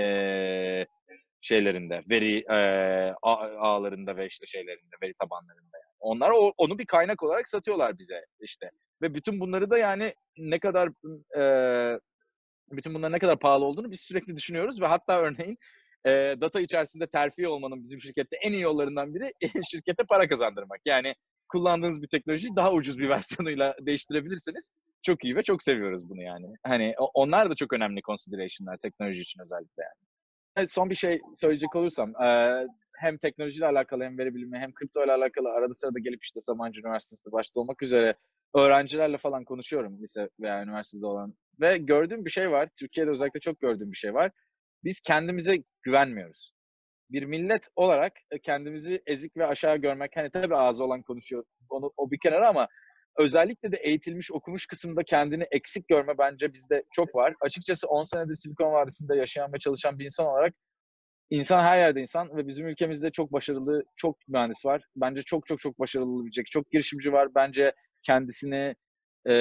şeylerinde, 1.44 2.04
veri 2.10 2.44
e, 2.50 2.58
ağlarında 3.22 4.18
ve 4.18 4.28
işte 4.28 4.46
şeylerinde, 4.46 4.96
veri 5.04 5.14
tabanlarında 5.14 5.78
yani. 5.78 5.94
Onlar 6.00 6.32
o, 6.32 6.54
onu 6.58 6.80
bir 6.80 6.86
kaynak 6.86 7.24
olarak 7.24 7.48
satıyorlar 7.48 8.00
bize 8.00 8.26
işte. 8.42 8.70
Ve 9.02 9.14
bütün 9.14 9.40
bunları 9.40 9.70
da 9.70 9.78
yani 9.78 10.14
ne 10.38 10.60
kadar 10.60 10.90
e, 11.38 12.00
bütün 12.72 12.94
bunların 12.94 13.14
ne 13.14 13.20
kadar 13.20 13.40
pahalı 13.40 13.66
olduğunu 13.66 13.92
biz 13.92 14.02
sürekli 14.02 14.36
düşünüyoruz 14.36 14.82
ve 14.82 14.86
hatta 14.86 15.20
örneğin 15.20 15.58
e, 16.06 16.12
data 16.42 16.62
içerisinde 16.62 17.08
terfi 17.08 17.48
olmanın 17.48 17.84
bizim 17.84 18.02
şirkette 18.02 18.38
en 18.38 18.54
iyi 18.54 18.62
yollarından 18.62 19.16
biri 19.16 19.34
şirkete 19.72 20.04
para 20.04 20.28
kazandırmak. 20.28 20.80
Yani 20.86 21.16
kullandığınız 21.50 22.02
bir 22.02 22.08
teknolojiyi 22.08 22.56
daha 22.56 22.74
ucuz 22.74 23.00
bir 23.00 23.10
versiyonuyla 23.10 23.76
değiştirebilirseniz 23.82 24.72
çok 25.02 25.24
iyi 25.24 25.36
ve 25.36 25.44
çok 25.44 25.64
seviyoruz 25.64 26.10
bunu 26.10 26.22
yani. 26.22 26.48
Hani 26.64 26.96
onlar 27.14 27.50
da 27.50 27.56
çok 27.56 27.74
önemli 27.74 28.02
consideration'lar 28.02 28.78
teknoloji 28.78 29.22
için 29.22 29.42
özellikle 29.42 29.84
yani. 29.84 30.13
Son 30.68 30.90
bir 30.90 30.96
şey 30.96 31.22
söyleyecek 31.36 31.76
olursam, 31.76 32.14
hem 33.00 33.18
teknolojiyle 33.18 33.66
alakalı 33.66 34.04
hem 34.04 34.18
veri 34.18 34.36
bilimi 34.36 34.58
hem 34.58 34.74
kripto 34.74 35.04
ile 35.04 35.12
alakalı 35.12 35.50
arada 35.50 35.74
sırada 35.74 36.00
gelip 36.00 36.24
işte 36.24 36.40
Sabancı 36.40 36.82
Üniversitesi'nde 36.82 37.32
başta 37.32 37.60
olmak 37.60 37.84
üzere 37.84 38.16
öğrencilerle 38.56 39.18
falan 39.18 39.46
konuşuyorum 39.46 40.02
lise 40.04 40.30
veya 40.40 40.64
üniversitede 40.64 41.06
olan 41.06 41.34
ve 41.62 41.78
gördüğüm 41.78 42.26
bir 42.26 42.30
şey 42.30 42.52
var. 42.52 42.70
Türkiye'de 42.80 43.10
özellikle 43.12 43.40
çok 43.40 43.60
gördüğüm 43.60 43.92
bir 43.92 43.98
şey 43.98 44.14
var. 44.14 44.32
Biz 44.84 45.02
kendimize 45.02 45.58
güvenmiyoruz. 45.82 46.54
Bir 47.10 47.24
millet 47.24 47.68
olarak 47.76 48.14
e, 48.32 48.40
kendimizi 48.40 49.02
ezik 49.08 49.38
ve 49.38 49.46
aşağı 49.46 49.78
görmek, 49.78 50.12
hani 50.16 50.30
tabii 50.32 50.56
ağzı 50.56 50.84
olan 50.84 51.02
konuşuyor, 51.02 51.44
onu, 51.70 51.92
o 51.98 52.12
bir 52.12 52.20
kenara 52.24 52.50
ama 52.50 52.68
özellikle 53.18 53.72
de 53.72 53.78
eğitilmiş, 53.78 54.32
okumuş 54.32 54.68
kısımda 54.68 55.04
kendini 55.04 55.44
eksik 55.52 55.88
görme 55.88 56.18
bence 56.18 56.54
bizde 56.54 56.84
çok 56.92 57.16
var. 57.16 57.34
Açıkçası 57.42 57.88
10 57.88 58.04
senedir 58.04 58.36
Silikon 58.36 58.74
Vadisi'nde 58.74 59.16
yaşayan 59.16 59.54
ve 59.54 59.60
çalışan 59.60 60.00
bir 60.00 60.06
insan 60.06 60.26
olarak 60.28 60.54
insan 61.30 61.62
her 61.62 61.78
yerde 61.78 62.00
insan 62.00 62.38
ve 62.38 62.48
bizim 62.48 62.68
ülkemizde 62.68 63.12
çok 63.12 63.34
başarılı, 63.34 63.84
çok 63.96 64.18
mühendis 64.28 64.66
var. 64.66 64.84
Bence 64.96 65.22
çok 65.22 65.46
çok 65.46 65.60
çok 65.60 65.80
başarılı 65.80 66.10
olabilecek, 66.10 66.46
çok 66.48 66.72
girişimci 66.72 67.14
var. 67.14 67.36
Bence 67.36 67.74
kendisini 68.04 68.76
e, 69.28 69.34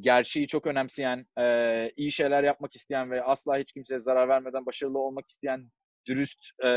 gerçeği 0.00 0.46
çok 0.46 0.66
önemseyen, 0.66 1.26
e, 1.38 1.90
iyi 1.96 2.12
şeyler 2.12 2.42
yapmak 2.44 2.74
isteyen 2.74 3.10
ve 3.10 3.22
asla 3.22 3.58
hiç 3.58 3.72
kimseye 3.72 3.98
zarar 3.98 4.28
vermeden 4.28 4.66
başarılı 4.66 4.98
olmak 4.98 5.28
isteyen, 5.28 5.70
dürüst 6.06 6.38
e, 6.64 6.68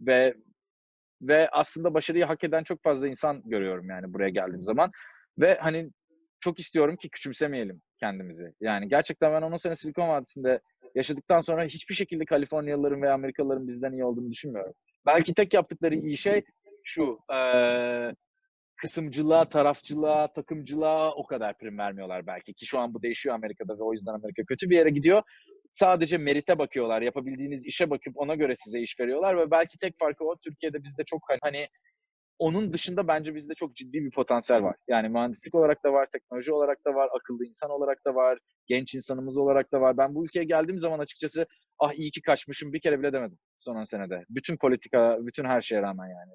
ve 0.00 0.34
ve 1.22 1.48
aslında 1.52 1.94
başarıyı 1.94 2.24
hak 2.24 2.44
eden 2.44 2.64
çok 2.64 2.82
fazla 2.82 3.08
insan 3.08 3.42
görüyorum 3.44 3.88
yani 3.88 4.12
buraya 4.12 4.28
geldiğim 4.28 4.62
zaman. 4.62 4.90
Ve 5.38 5.58
hani 5.60 5.90
çok 6.40 6.58
istiyorum 6.58 6.96
ki 6.96 7.08
küçümsemeyelim 7.10 7.82
kendimizi. 8.00 8.52
Yani 8.60 8.88
gerçekten 8.88 9.32
ben 9.32 9.42
10 9.42 9.56
sene 9.56 9.74
Silikon 9.74 10.08
Vadisi'nde 10.08 10.60
yaşadıktan 10.94 11.40
sonra 11.40 11.64
hiçbir 11.64 11.94
şekilde 11.94 12.24
Kaliforniyalıların 12.24 13.02
veya 13.02 13.14
Amerikalıların 13.14 13.68
bizden 13.68 13.92
iyi 13.92 14.04
olduğunu 14.04 14.30
düşünmüyorum. 14.30 14.74
Belki 15.06 15.34
tek 15.34 15.54
yaptıkları 15.54 15.94
iyi 15.94 16.16
şey 16.16 16.44
şu, 16.84 17.18
e, 17.34 17.38
kısımcılığa, 18.76 19.44
tarafçılığa, 19.48 20.32
takımcılığa 20.32 21.14
o 21.14 21.26
kadar 21.26 21.58
prim 21.58 21.78
vermiyorlar 21.78 22.26
belki 22.26 22.54
ki 22.54 22.66
şu 22.66 22.78
an 22.78 22.94
bu 22.94 23.02
değişiyor 23.02 23.34
Amerika'da 23.34 23.78
ve 23.78 23.82
o 23.82 23.92
yüzden 23.92 24.12
Amerika 24.12 24.42
kötü 24.44 24.70
bir 24.70 24.76
yere 24.76 24.90
gidiyor. 24.90 25.22
Sadece 25.70 26.18
merite 26.18 26.58
bakıyorlar, 26.58 27.02
yapabildiğiniz 27.02 27.66
işe 27.66 27.90
bakıp 27.90 28.12
ona 28.16 28.34
göre 28.34 28.54
size 28.56 28.80
iş 28.80 29.00
veriyorlar 29.00 29.38
ve 29.38 29.50
belki 29.50 29.78
tek 29.78 29.98
farkı 29.98 30.24
o 30.24 30.36
Türkiye'de 30.36 30.82
bizde 30.82 31.04
çok 31.04 31.22
hani, 31.28 31.38
hani 31.42 31.68
onun 32.38 32.72
dışında 32.72 33.08
bence 33.08 33.34
bizde 33.34 33.54
çok 33.54 33.76
ciddi 33.76 34.04
bir 34.04 34.10
potansiyel 34.10 34.62
var. 34.62 34.76
Yani 34.88 35.08
mühendislik 35.08 35.54
olarak 35.54 35.84
da 35.84 35.92
var, 35.92 36.06
teknoloji 36.12 36.52
olarak 36.52 36.84
da 36.86 36.94
var, 36.94 37.08
akıllı 37.20 37.46
insan 37.46 37.70
olarak 37.70 38.04
da 38.06 38.14
var, 38.14 38.38
genç 38.66 38.94
insanımız 38.94 39.38
olarak 39.38 39.72
da 39.72 39.80
var. 39.80 39.96
Ben 39.96 40.14
bu 40.14 40.24
ülkeye 40.24 40.44
geldiğim 40.44 40.78
zaman 40.78 40.98
açıkçası 40.98 41.46
ah 41.78 41.92
iyi 41.92 42.10
ki 42.10 42.22
kaçmışım 42.22 42.72
bir 42.72 42.80
kere 42.80 42.98
bile 42.98 43.12
demedim 43.12 43.38
son 43.58 43.76
10 43.76 43.84
senede. 43.84 44.24
Bütün 44.30 44.56
politika, 44.56 45.18
bütün 45.20 45.44
her 45.44 45.60
şeye 45.62 45.82
rağmen 45.82 46.06
yani 46.08 46.32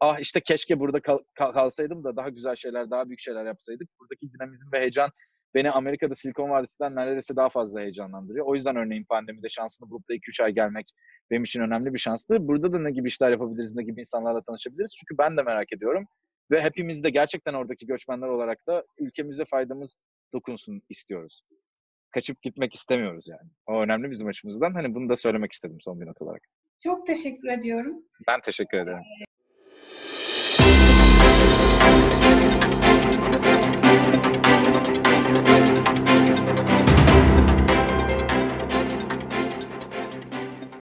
ah 0.00 0.18
işte 0.18 0.40
keşke 0.40 0.80
burada 0.80 1.00
kal- 1.00 1.24
kalsaydım 1.34 2.04
da 2.04 2.16
daha 2.16 2.28
güzel 2.28 2.56
şeyler, 2.56 2.90
daha 2.90 3.08
büyük 3.08 3.20
şeyler 3.20 3.46
yapsaydık. 3.46 3.88
Buradaki 4.00 4.32
dinamizm 4.32 4.72
ve 4.72 4.80
heyecan 4.80 5.10
beni 5.54 5.70
Amerika'da 5.70 6.14
Silikon 6.14 6.50
Vadisi'nden 6.50 6.94
neredeyse 6.96 7.36
daha 7.36 7.48
fazla 7.48 7.80
heyecanlandırıyor. 7.80 8.46
O 8.46 8.54
yüzden 8.54 8.76
örneğin 8.76 9.04
pandemide 9.04 9.48
şansını 9.48 9.90
bulup 9.90 10.08
da 10.08 10.14
2-3 10.14 10.44
ay 10.44 10.52
gelmek 10.52 10.90
benim 11.30 11.44
için 11.44 11.60
önemli 11.60 11.94
bir 11.94 11.98
şanstı. 11.98 12.48
Burada 12.48 12.72
da 12.72 12.78
ne 12.78 12.90
gibi 12.90 13.08
işler 13.08 13.30
yapabiliriz, 13.30 13.74
ne 13.74 13.82
gibi 13.82 14.00
insanlarla 14.00 14.42
tanışabiliriz? 14.42 14.96
Çünkü 14.98 15.18
ben 15.18 15.36
de 15.36 15.42
merak 15.42 15.72
ediyorum. 15.72 16.04
Ve 16.50 16.60
hepimiz 16.60 17.04
de 17.04 17.10
gerçekten 17.10 17.54
oradaki 17.54 17.86
göçmenler 17.86 18.26
olarak 18.28 18.66
da 18.66 18.84
ülkemize 18.98 19.44
faydamız 19.44 19.96
dokunsun 20.32 20.82
istiyoruz. 20.88 21.42
kaçıp 22.10 22.42
gitmek 22.42 22.74
istemiyoruz 22.74 23.28
yani. 23.28 23.50
O 23.66 23.82
önemli 23.82 24.10
bizim 24.10 24.28
açımızdan. 24.28 24.72
Hani 24.74 24.94
bunu 24.94 25.08
da 25.08 25.16
söylemek 25.16 25.52
istedim 25.52 25.78
son 25.80 26.00
bir 26.00 26.06
not 26.06 26.22
olarak. 26.22 26.42
Çok 26.80 27.06
teşekkür 27.06 27.48
ediyorum. 27.48 27.96
Ben 28.28 28.40
teşekkür 28.40 28.78
ederim. 28.78 29.02